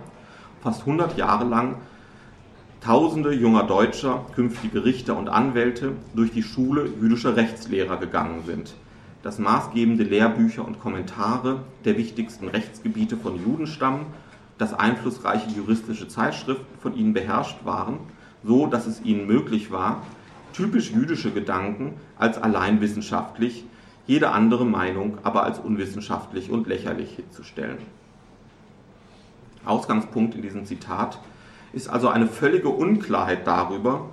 [0.62, 1.74] fast 100 Jahre lang
[2.80, 8.74] Tausende junger Deutscher, künftige Richter und Anwälte durch die Schule jüdischer Rechtslehrer gegangen sind,
[9.22, 14.06] dass maßgebende Lehrbücher und Kommentare der wichtigsten Rechtsgebiete von Juden stammen,
[14.58, 17.98] dass einflussreiche juristische Zeitschriften von ihnen beherrscht waren,
[18.44, 20.02] so dass es ihnen möglich war,
[20.52, 23.64] typisch jüdische Gedanken als allein wissenschaftlich,
[24.06, 27.78] jede andere Meinung aber als unwissenschaftlich und lächerlich hinzustellen.
[29.64, 31.18] Ausgangspunkt in diesem Zitat
[31.72, 34.10] ist also eine völlige Unklarheit darüber,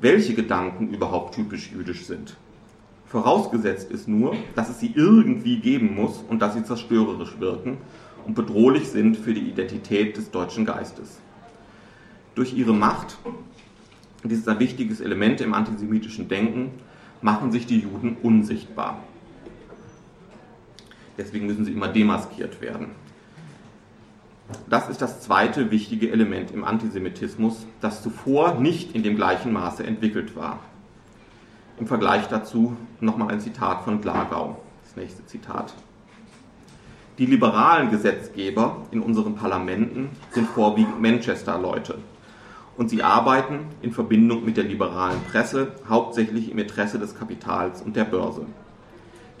[0.00, 2.36] welche Gedanken überhaupt typisch jüdisch sind.
[3.06, 7.78] Vorausgesetzt ist nur, dass es sie irgendwie geben muss und dass sie zerstörerisch wirken
[8.26, 11.18] und bedrohlich sind für die Identität des deutschen Geistes.
[12.34, 13.16] Durch ihre Macht,
[14.22, 16.70] dies ist ein wichtiges Element im antisemitischen Denken,
[17.22, 19.02] machen sich die Juden unsichtbar.
[21.16, 22.90] Deswegen müssen sie immer demaskiert werden.
[24.68, 29.82] Das ist das zweite wichtige Element im Antisemitismus, das zuvor nicht in dem gleichen Maße
[29.82, 30.58] entwickelt war.
[31.78, 34.60] Im Vergleich dazu nochmal ein Zitat von Glagau.
[34.84, 35.72] Das nächste Zitat.
[37.16, 41.98] Die liberalen Gesetzgeber in unseren Parlamenten sind vorwiegend Manchester-Leute.
[42.76, 47.96] Und sie arbeiten in Verbindung mit der liberalen Presse hauptsächlich im Interesse des Kapitals und
[47.96, 48.44] der Börse.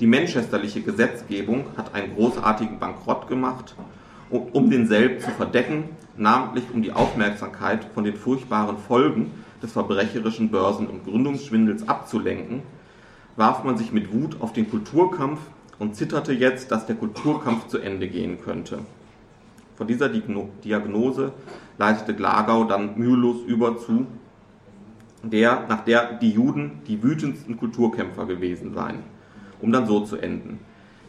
[0.00, 3.74] Die manchesterliche Gesetzgebung hat einen großartigen Bankrott gemacht
[4.30, 5.84] um denselben zu verdecken,
[6.16, 9.30] namentlich um die Aufmerksamkeit von den furchtbaren Folgen
[9.62, 12.62] des verbrecherischen Börsen- und Gründungsschwindels abzulenken,
[13.36, 15.40] warf man sich mit Wut auf den Kulturkampf
[15.78, 18.80] und zitterte jetzt, dass der Kulturkampf zu Ende gehen könnte.
[19.76, 21.32] Von dieser Diagnose
[21.78, 24.06] leitete Glagau dann mühelos über zu,
[25.22, 29.04] der, nach der die Juden die wütendsten Kulturkämpfer gewesen seien,
[29.60, 30.58] um dann so zu enden.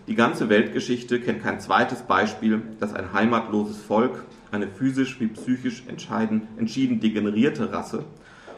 [0.10, 5.84] Die ganze Weltgeschichte kennt kein zweites Beispiel, dass ein heimatloses Volk, eine physisch wie psychisch
[5.88, 8.05] entschieden degenerierte Rasse,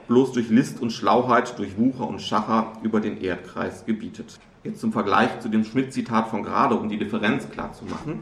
[0.08, 4.40] bloß durch List und Schlauheit, durch Wucher und Schacher über den Erdkreis gebietet.
[4.64, 8.22] Jetzt zum Vergleich zu dem Schmidt-Zitat von gerade, um die Differenz klar zu machen.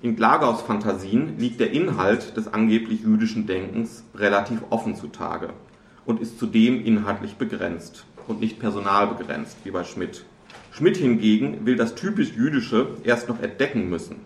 [0.00, 5.50] In Glagaus Fantasien liegt der Inhalt des angeblich jüdischen Denkens relativ offen zutage
[6.04, 10.24] und ist zudem inhaltlich begrenzt und nicht personalbegrenzt, wie bei Schmidt.
[10.76, 14.16] Schmidt hingegen will das typisch Jüdische erst noch entdecken müssen.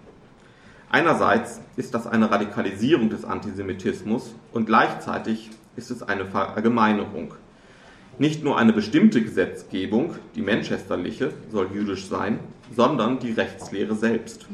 [0.90, 7.34] Einerseits ist das eine Radikalisierung des Antisemitismus und gleichzeitig ist es eine Verallgemeinerung.
[8.18, 12.40] Nicht nur eine bestimmte Gesetzgebung, die manchesterliche, soll jüdisch sein,
[12.74, 14.48] sondern die Rechtslehre selbst.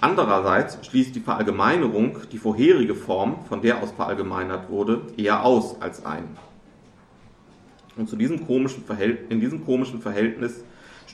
[0.00, 6.04] Andererseits schließt die Verallgemeinerung die vorherige Form, von der aus verallgemeinert wurde, eher aus als
[6.04, 6.24] ein.
[7.96, 8.82] Und zu diesem komischen
[9.28, 10.64] in diesem komischen Verhältnis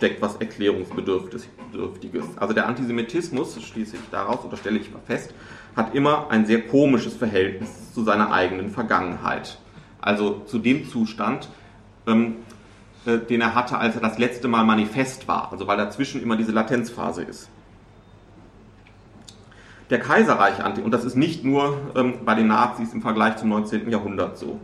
[0.03, 2.25] steckt was Erklärungsbedürftiges.
[2.37, 5.33] Also der Antisemitismus, schließe ich daraus oder stelle ich mal fest,
[5.77, 9.59] hat immer ein sehr komisches Verhältnis zu seiner eigenen Vergangenheit.
[10.01, 11.49] Also zu dem Zustand,
[12.09, 12.39] ähm,
[13.07, 15.53] äh, den er hatte, als er das letzte Mal manifest war.
[15.53, 17.49] Also weil dazwischen immer diese Latenzphase ist.
[19.89, 23.89] Der Kaiserreich, und das ist nicht nur ähm, bei den Nazis im Vergleich zum 19.
[23.89, 24.59] Jahrhundert so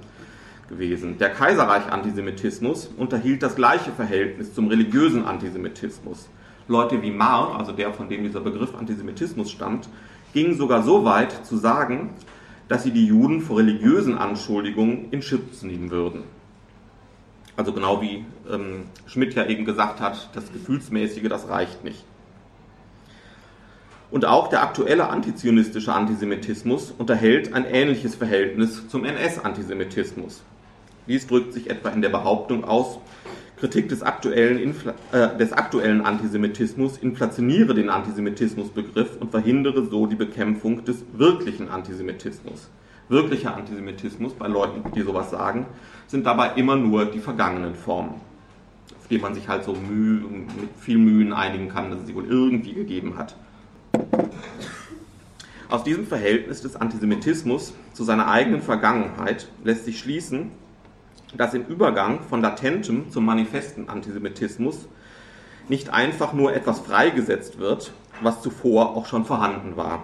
[0.68, 1.18] gewesen.
[1.18, 6.28] Der Kaiserreich-Antisemitismus unterhielt das gleiche Verhältnis zum religiösen Antisemitismus.
[6.68, 9.88] Leute wie Marr, also der, von dem dieser Begriff Antisemitismus stammt,
[10.34, 12.10] gingen sogar so weit zu sagen,
[12.68, 16.24] dass sie die Juden vor religiösen Anschuldigungen in Schutz nehmen würden.
[17.56, 22.04] Also genau wie ähm, Schmidt ja eben gesagt hat, das Gefühlsmäßige, das reicht nicht.
[24.10, 30.42] Und auch der aktuelle antizionistische Antisemitismus unterhält ein ähnliches Verhältnis zum NS-Antisemitismus.
[31.08, 32.98] Dies drückt sich etwa in der Behauptung aus,
[33.58, 40.14] Kritik des aktuellen, Infla äh, des aktuellen Antisemitismus inflationiere den Antisemitismusbegriff und verhindere so die
[40.14, 42.70] Bekämpfung des wirklichen Antisemitismus.
[43.08, 45.66] Wirklicher Antisemitismus bei Leuten, die sowas sagen,
[46.06, 48.20] sind dabei immer nur die vergangenen Formen,
[48.96, 50.46] auf die man sich halt so Mühe, mit
[50.78, 53.34] viel Mühen einigen kann, dass es sie wohl irgendwie gegeben hat.
[55.68, 60.52] Aus diesem Verhältnis des Antisemitismus zu seiner eigenen Vergangenheit lässt sich schließen,
[61.38, 64.86] dass im Übergang von latentem zum manifesten Antisemitismus
[65.68, 70.02] nicht einfach nur etwas freigesetzt wird, was zuvor auch schon vorhanden war.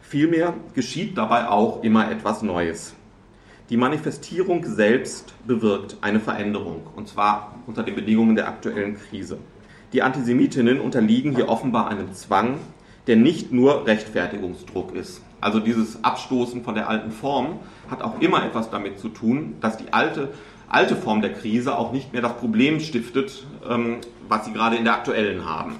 [0.00, 2.94] Vielmehr geschieht dabei auch immer etwas Neues.
[3.68, 9.38] Die Manifestierung selbst bewirkt eine Veränderung, und zwar unter den Bedingungen der aktuellen Krise.
[9.92, 12.58] Die Antisemitinnen unterliegen hier offenbar einem Zwang,
[13.06, 15.22] der nicht nur Rechtfertigungsdruck ist.
[15.40, 17.58] Also dieses Abstoßen von der alten Form
[17.90, 20.28] hat auch immer etwas damit zu tun, dass die alte
[20.72, 23.98] alte Form der Krise auch nicht mehr das Problem stiftet, ähm,
[24.28, 25.76] was sie gerade in der aktuellen haben.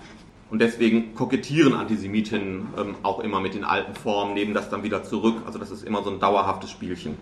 [0.50, 5.02] Und deswegen kokettieren Antisemitinnen ähm, auch immer mit den alten Formen, nehmen das dann wieder
[5.02, 5.36] zurück.
[5.46, 7.16] Also das ist immer so ein dauerhaftes Spielchen.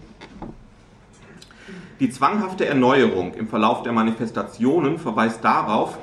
[2.01, 5.97] Die zwanghafte Erneuerung im Verlauf der Manifestationen verweist darauf,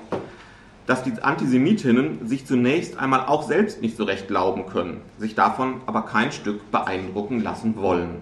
[0.86, 5.82] dass die Antisemitinnen sich zunächst einmal auch selbst nicht so recht glauben können, sich davon
[5.86, 8.22] aber kein Stück beeindrucken lassen wollen.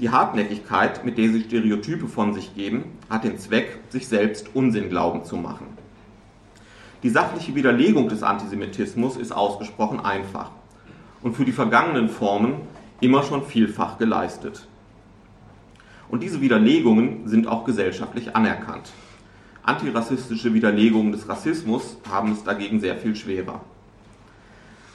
[0.00, 4.88] Die Hartnäckigkeit, mit der sie Stereotype von sich geben, hat den Zweck, sich selbst Unsinn
[4.88, 5.66] glauben zu machen.
[7.02, 10.52] Die sachliche Widerlegung des Antisemitismus ist ausgesprochen einfach
[11.22, 12.54] und für die vergangenen Formen
[13.02, 14.66] immer schon vielfach geleistet.
[16.08, 18.92] Und diese Widerlegungen sind auch gesellschaftlich anerkannt.
[19.62, 23.60] Antirassistische Widerlegungen des Rassismus haben es dagegen sehr viel schwerer.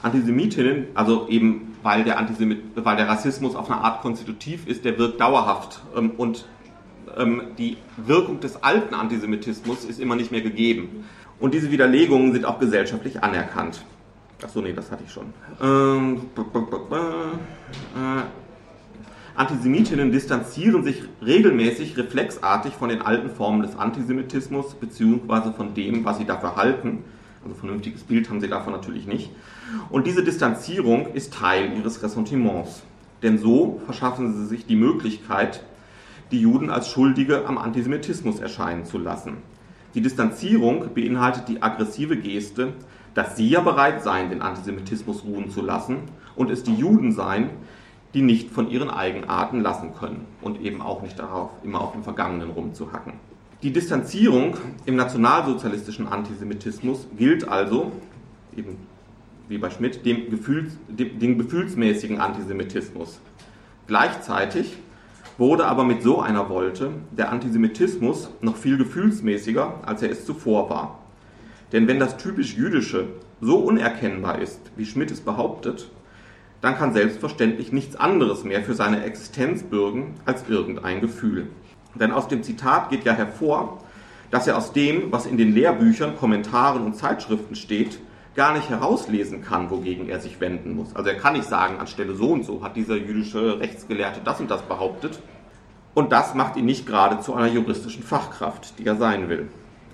[0.02, 4.98] Antisemitinnen, also eben weil der, Antisemit, weil der Rassismus auf eine Art konstitutiv ist, der
[4.98, 6.46] wirkt dauerhaft ähm, und
[7.16, 11.04] ähm, die Wirkung des alten Antisemitismus ist immer nicht mehr gegeben.
[11.38, 13.84] Und diese Widerlegungen sind auch gesellschaftlich anerkannt.
[14.42, 15.32] Achso, nee, das hatte ich schon.
[15.62, 16.22] Ähm,
[16.90, 18.22] äh,
[19.34, 26.18] Antisemitinnen distanzieren sich regelmäßig reflexartig von den alten Formen des Antisemitismus beziehungsweise von dem, was
[26.18, 27.04] sie dafür halten
[27.46, 29.30] also vernünftiges Bild haben sie davon natürlich nicht.
[29.90, 32.82] Und diese Distanzierung ist Teil ihres Ressentiments.
[33.22, 35.62] Denn so verschaffen sie sich die Möglichkeit,
[36.30, 39.38] die Juden als Schuldige am Antisemitismus erscheinen zu lassen.
[39.94, 42.74] Die Distanzierung beinhaltet die aggressive Geste,
[43.14, 46.02] dass sie ja bereit seien, den Antisemitismus ruhen zu lassen
[46.34, 47.50] und es die Juden seien,
[48.12, 52.02] die nicht von ihren Eigenarten lassen können und eben auch nicht darauf, immer auf dem
[52.02, 53.14] Vergangenen rumzuhacken.
[53.62, 57.92] Die Distanzierung im nationalsozialistischen Antisemitismus gilt also,
[58.54, 58.76] eben
[59.48, 63.20] wie bei Schmidt, dem, Gefühls, dem, dem gefühlsmäßigen Antisemitismus.
[63.86, 64.76] Gleichzeitig
[65.38, 70.70] wurde aber mit so einer Wolte der Antisemitismus noch viel gefühlsmäßiger, als er es zuvor
[70.70, 70.98] war.
[71.72, 73.08] Denn wenn das typisch Jüdische
[73.40, 75.90] so unerkennbar ist, wie Schmidt es behauptet,
[76.60, 81.48] dann kann selbstverständlich nichts anderes mehr für seine Existenz bürgen als irgendein Gefühl.
[81.94, 83.78] Denn aus dem Zitat geht ja hervor,
[84.30, 87.98] dass er aus dem, was in den Lehrbüchern, Kommentaren und Zeitschriften steht,
[88.36, 90.94] gar nicht herauslesen kann, wogegen er sich wenden muss.
[90.94, 94.50] Also er kann nicht sagen, anstelle so und so hat dieser jüdische Rechtsgelehrte das und
[94.50, 95.18] das behauptet.
[95.94, 99.48] Und das macht ihn nicht gerade zu einer juristischen Fachkraft, die er sein will.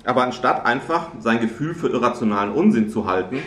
[0.05, 3.39] Aber anstatt einfach sein Gefühl für irrationalen Unsinn zu halten,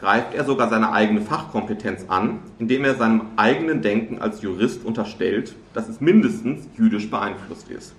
[0.00, 5.54] greift er sogar seine eigene Fachkompetenz an, indem er seinem eigenen Denken als Jurist unterstellt,
[5.74, 7.94] dass es mindestens jüdisch beeinflusst ist.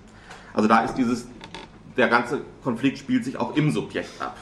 [0.52, 1.26] Also da ist dieses,
[1.96, 4.36] der ganze Konflikt spielt sich auch im Subjekt ab.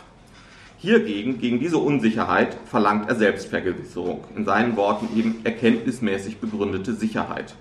[0.82, 7.54] Hiergegen, gegen diese Unsicherheit, verlangt er Selbstvergewisserung, in seinen Worten eben erkenntnismäßig begründete Sicherheit.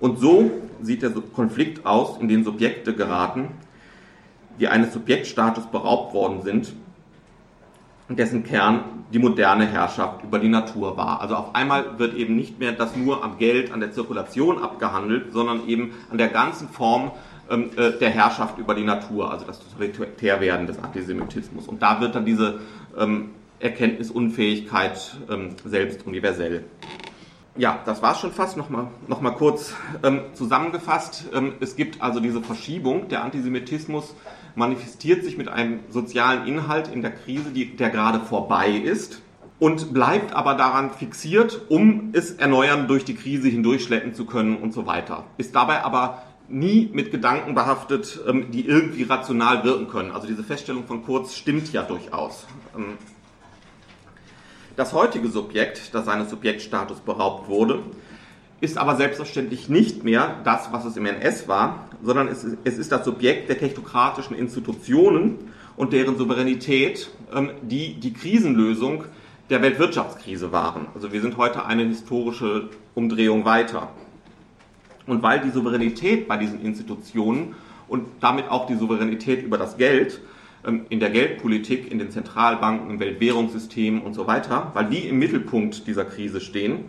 [0.00, 0.50] Und so
[0.82, 3.50] sieht der Konflikt aus, in den Subjekte geraten,
[4.58, 6.72] die eines Subjektstatus beraubt worden sind,
[8.08, 8.80] dessen Kern
[9.12, 11.20] die moderne Herrschaft über die Natur war.
[11.20, 15.32] Also auf einmal wird eben nicht mehr das nur am Geld, an der Zirkulation abgehandelt,
[15.32, 17.12] sondern eben an der ganzen Form
[17.48, 21.66] der Herrschaft über die Natur, also das Totalitärwerden des Antisemitismus.
[21.66, 22.60] Und da wird dann diese
[22.98, 23.30] ähm,
[23.60, 26.64] Erkenntnisunfähigkeit ähm, selbst universell.
[27.56, 28.56] Ja, das war es schon fast.
[28.56, 29.74] Nochmal noch mal kurz
[30.04, 31.26] ähm, zusammengefasst.
[31.34, 33.08] Ähm, es gibt also diese Verschiebung.
[33.08, 34.14] Der Antisemitismus
[34.54, 39.22] manifestiert sich mit einem sozialen Inhalt in der Krise, die, der gerade vorbei ist
[39.58, 44.72] und bleibt aber daran fixiert, um es erneuern durch die Krise hindurchschleppen zu können und
[44.72, 45.24] so weiter.
[45.36, 50.12] Ist dabei aber nie mit Gedanken behaftet, ähm, die irgendwie rational wirken können.
[50.12, 52.46] Also diese Feststellung von Kurz stimmt ja durchaus.
[52.76, 52.96] Ähm,
[54.76, 57.80] das heutige Subjekt, das seines Subjektstatus beraubt wurde,
[58.60, 63.04] ist aber selbstverständlich nicht mehr das, was es im NS war, sondern es ist das
[63.04, 69.04] Subjekt der technokratischen Institutionen und deren Souveränität, ähm, die die Krisenlösung
[69.50, 70.88] der Weltwirtschaftskrise waren.
[70.94, 73.88] Also wir sind heute eine historische Umdrehung weiter.
[75.08, 77.54] Und weil die Souveränität bei diesen Institutionen
[77.88, 80.20] und damit auch die Souveränität über das Geld
[80.66, 85.18] ähm, in der Geldpolitik, in den Zentralbanken, im Weltwährungssystem und so weiter, weil die im
[85.18, 86.84] Mittelpunkt dieser Krise stehen,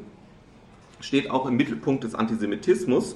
[0.99, 3.15] steht auch im Mittelpunkt des Antisemitismus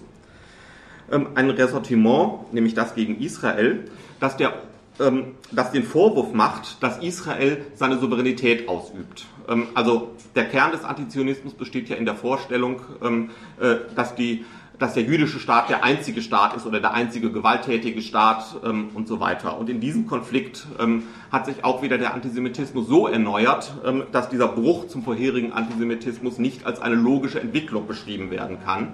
[1.12, 3.86] ähm, ein Ressortiment, nämlich das gegen Israel,
[4.20, 4.54] das, der,
[5.00, 9.26] ähm, das den Vorwurf macht, dass Israel seine Souveränität ausübt.
[9.74, 12.80] Also der Kern des Antizionismus besteht ja in der Vorstellung,
[13.60, 14.46] äh, dass die
[14.80, 19.08] dass der jüdische Staat der einzige Staat ist oder der einzige gewalttätige Staat ähm, und
[19.08, 19.58] so weiter.
[19.58, 24.30] Und in diesem Konflikt ähm, hat sich auch wieder der Antisemitismus so erneuert, ähm, dass
[24.30, 28.94] dieser Bruch zum vorherigen Antisemitismus nicht als eine logische Entwicklung beschrieben werden kann.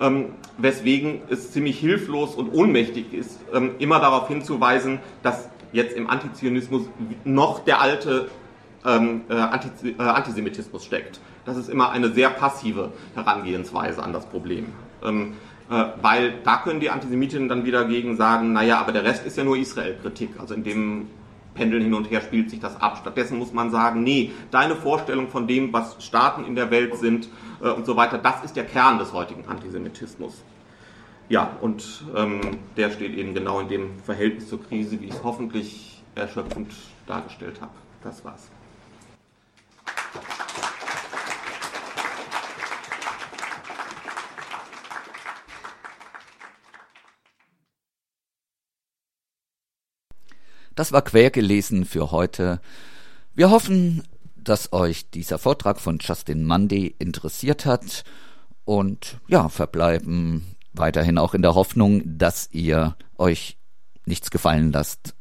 [0.00, 6.08] Ähm, weswegen es ziemlich hilflos und ohnmächtig ist, ähm, immer darauf hinzuweisen, dass jetzt im
[6.08, 6.84] Antizionismus
[7.24, 8.28] noch der alte
[8.86, 11.20] ähm, äh, äh, Antisemitismus steckt.
[11.44, 14.72] Das ist immer eine sehr passive Herangehensweise an das Problem.
[15.02, 15.34] Ähm,
[15.70, 19.36] äh, weil da können die Antisemitinnen dann wieder gegen sagen, naja, aber der Rest ist
[19.36, 20.30] ja nur Israel-Kritik.
[20.38, 21.06] Also in dem
[21.54, 22.98] Pendeln hin und her spielt sich das ab.
[23.00, 27.28] Stattdessen muss man sagen, nee, deine Vorstellung von dem, was Staaten in der Welt sind
[27.62, 30.42] äh, und so weiter, das ist der Kern des heutigen Antisemitismus.
[31.28, 32.40] Ja, und ähm,
[32.76, 36.72] der steht eben genau in dem Verhältnis zur Krise, wie ich es hoffentlich erschöpfend
[37.06, 37.72] dargestellt habe.
[38.02, 38.50] Das war's.
[50.74, 52.60] Das war quergelesen für heute.
[53.34, 54.02] Wir hoffen,
[54.36, 58.04] dass euch dieser Vortrag von Justin Mundy interessiert hat
[58.64, 63.58] und ja, verbleiben weiterhin auch in der Hoffnung, dass ihr euch
[64.06, 65.14] nichts gefallen lasst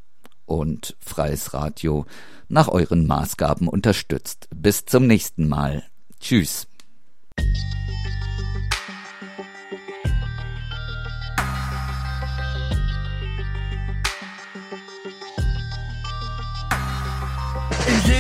[0.46, 2.06] und freies Radio
[2.48, 4.48] nach euren Maßgaben unterstützt.
[4.54, 5.84] Bis zum nächsten Mal.
[6.20, 6.68] Tschüss.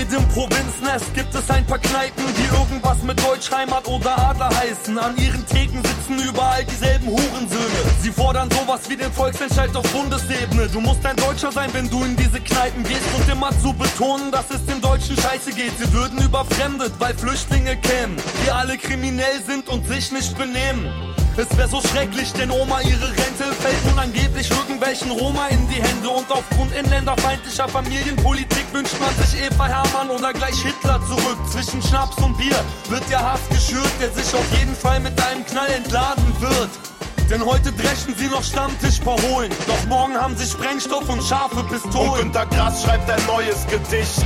[0.09, 4.97] Jedem Provinznest gibt es ein paar Kneipen, die irgendwas mit Deutschheimat oder Adler heißen.
[4.97, 7.81] An ihren Theken sitzen überall dieselben Hurensöhne.
[8.01, 10.67] Sie fordern sowas wie den Volksentscheid auf Bundesebene.
[10.69, 14.31] Du musst ein Deutscher sein, wenn du in diese Kneipen gehst und immer zu betonen,
[14.31, 15.77] dass es den Deutschen scheiße geht.
[15.77, 20.89] Sie würden überfremdet, weil Flüchtlinge kämen, die alle kriminell sind und sich nicht benehmen.
[21.39, 25.81] Es wäre so schrecklich, denn Oma ihre Rente fällt nun angeblich irgendwelchen Roma in die
[25.81, 26.09] Hände.
[26.09, 31.37] Und aufgrund inländerfeindlicher Familienpolitik wünscht man sich Eva Hermann oder gleich Hitler zurück.
[31.49, 32.59] Zwischen Schnaps und Bier
[32.89, 36.71] wird der Hass geschürt, der sich auf jeden Fall mit einem Knall entladen wird.
[37.29, 39.53] Denn heute dreschen sie noch Stammtischparolen.
[39.65, 42.09] Doch morgen haben sie Sprengstoff und scharfe Pistolen.
[42.09, 44.25] Und Günter Grass schreibt ein neues Gedicht.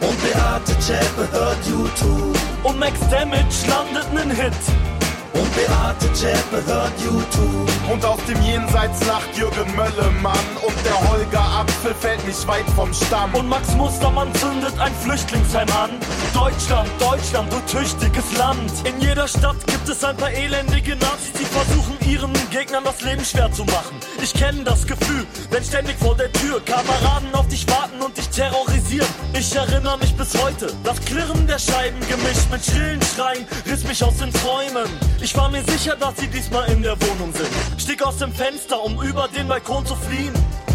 [0.00, 2.38] Und Beate Zschäpe hört YouTube.
[2.62, 4.95] Und Max Damage landet nen Hit.
[5.38, 7.92] Und Beate Zschäpe hört YouTube.
[7.92, 10.46] Und aus dem Jenseits lacht Jürgen Möllemann.
[10.66, 13.34] Und der Holger Apfel fällt nicht weit vom Stamm.
[13.34, 15.90] Und Max Mustermann zündet ein Flüchtlingsheim an.
[16.32, 18.72] Deutschland, Deutschland, du tüchtiges Land.
[18.84, 23.24] In jeder Stadt gibt es ein paar elendige Nazis, die versuchen ihren Gegnern das Leben
[23.24, 23.96] schwer zu machen.
[24.22, 28.28] Ich kenne das Gefühl, wenn ständig vor der Tür Kameraden auf dich warten und dich
[28.28, 29.08] terrorisieren.
[29.34, 34.02] Ich erinnere mich bis heute das Klirren der Scheiben gemischt mit schrillen Schreien riss mich
[34.02, 34.88] aus den Träumen.
[35.20, 37.48] Ich war mir sicher, dass sie diesmal in der Wohnung sind.
[37.80, 40.32] Stieg aus dem Fenster, um über den Balkon zu fliehen.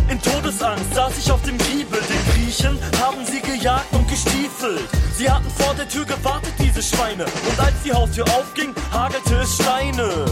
[0.09, 2.01] In Todesangst saß ich auf dem Giebel.
[2.01, 4.89] Den Griechen haben sie gejagt und gestiefelt.
[5.15, 7.25] Sie hatten vor der Tür gewartet, diese Schweine.
[7.25, 10.25] Und als die Haustür aufging, hagelte es Steine.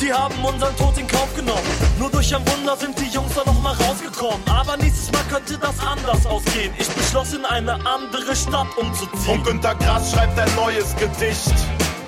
[0.00, 1.62] Sie haben unseren Tod in Kauf genommen.
[1.98, 4.40] Nur durch ein Wunder sind die Jungs da noch mal rausgekommen.
[4.48, 6.72] Aber nächstes Mal könnte das anders ausgehen.
[6.78, 9.38] Ich beschloss, in eine andere Stadt umzuziehen.
[9.38, 11.54] Und Günter Grass schreibt ein neues Gedicht.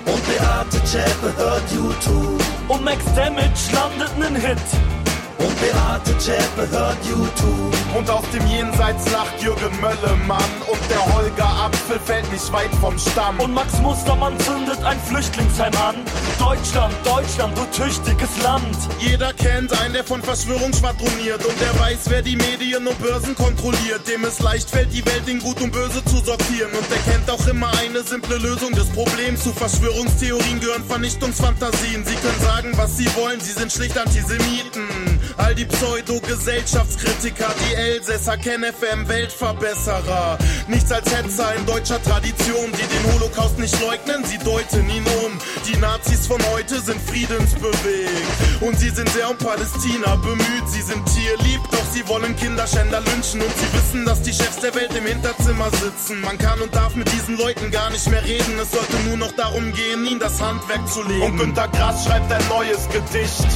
[0.05, 2.41] Und Beate Zschäpe hört YouTube.
[2.67, 5.00] Und Max Damage landet nen Hit.
[5.41, 7.73] Und Beate Zschäpe hört YouTube.
[7.97, 10.51] Und aus dem Jenseits lacht Jürgen Möllemann.
[10.71, 13.39] Und der Holger Apfel fällt nicht weit vom Stamm.
[13.39, 15.95] Und Max Mustermann zündet ein Flüchtlingsheim an.
[16.39, 18.77] Deutschland, Deutschland, du tüchtiges Land.
[18.99, 23.35] Jeder kennt einen, der von Verschwörung schwadroniert und der weiß, wer die Medien und Börsen
[23.35, 24.07] kontrolliert.
[24.07, 26.71] Dem es leicht fällt, die Welt in Gut und Böse zu sortieren.
[26.71, 29.43] Und der kennt auch immer eine simple Lösung des Problems.
[29.43, 32.05] Zu Verschwörungstheorien gehören Vernichtungsfantasien.
[32.05, 35.10] Sie können sagen, was sie wollen, sie sind schlicht Antisemiten.
[35.37, 40.37] All die Pseudo-Gesellschaftskritiker, die Elsässer, KenFM, Weltverbesserer.
[40.67, 45.37] Nichts als Hetzer in deutscher Tradition, die den Holocaust nicht leugnen, sie deuten ihn um.
[45.67, 50.67] Die Nazis von heute sind friedensbewegt und sie sind sehr um Palästina bemüht.
[50.67, 54.73] Sie sind tierlieb, doch sie wollen Kinderschänder lynchen und sie wissen, dass die Chefs der
[54.75, 56.21] Welt im Hinterzimmer sitzen.
[56.21, 58.59] Man kann und darf mit diesen Leuten gar nicht mehr reden.
[58.61, 61.23] Es sollte nur noch darum gehen, ihnen das Handwerk zu legen.
[61.23, 63.47] Und Günter Grass schreibt ein neues Gedicht.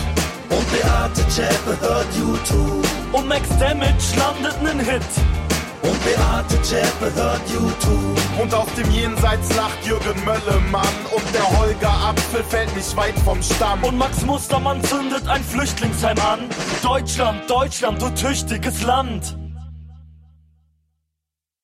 [0.49, 2.87] Und Beate Zschäpe hört YouTube.
[3.11, 5.01] Und Max Damage landet nen Hit.
[5.81, 8.41] Und Beate Zschäpe hört YouTube.
[8.41, 10.95] Und aus dem Jenseits lacht Jürgen Möllemann.
[11.15, 13.83] Und der Holger Apfel fällt nicht weit vom Stamm.
[13.83, 16.39] Und Max Mustermann zündet ein Flüchtlingsheim an.
[16.83, 19.37] Deutschland, Deutschland, du tüchtiges Land.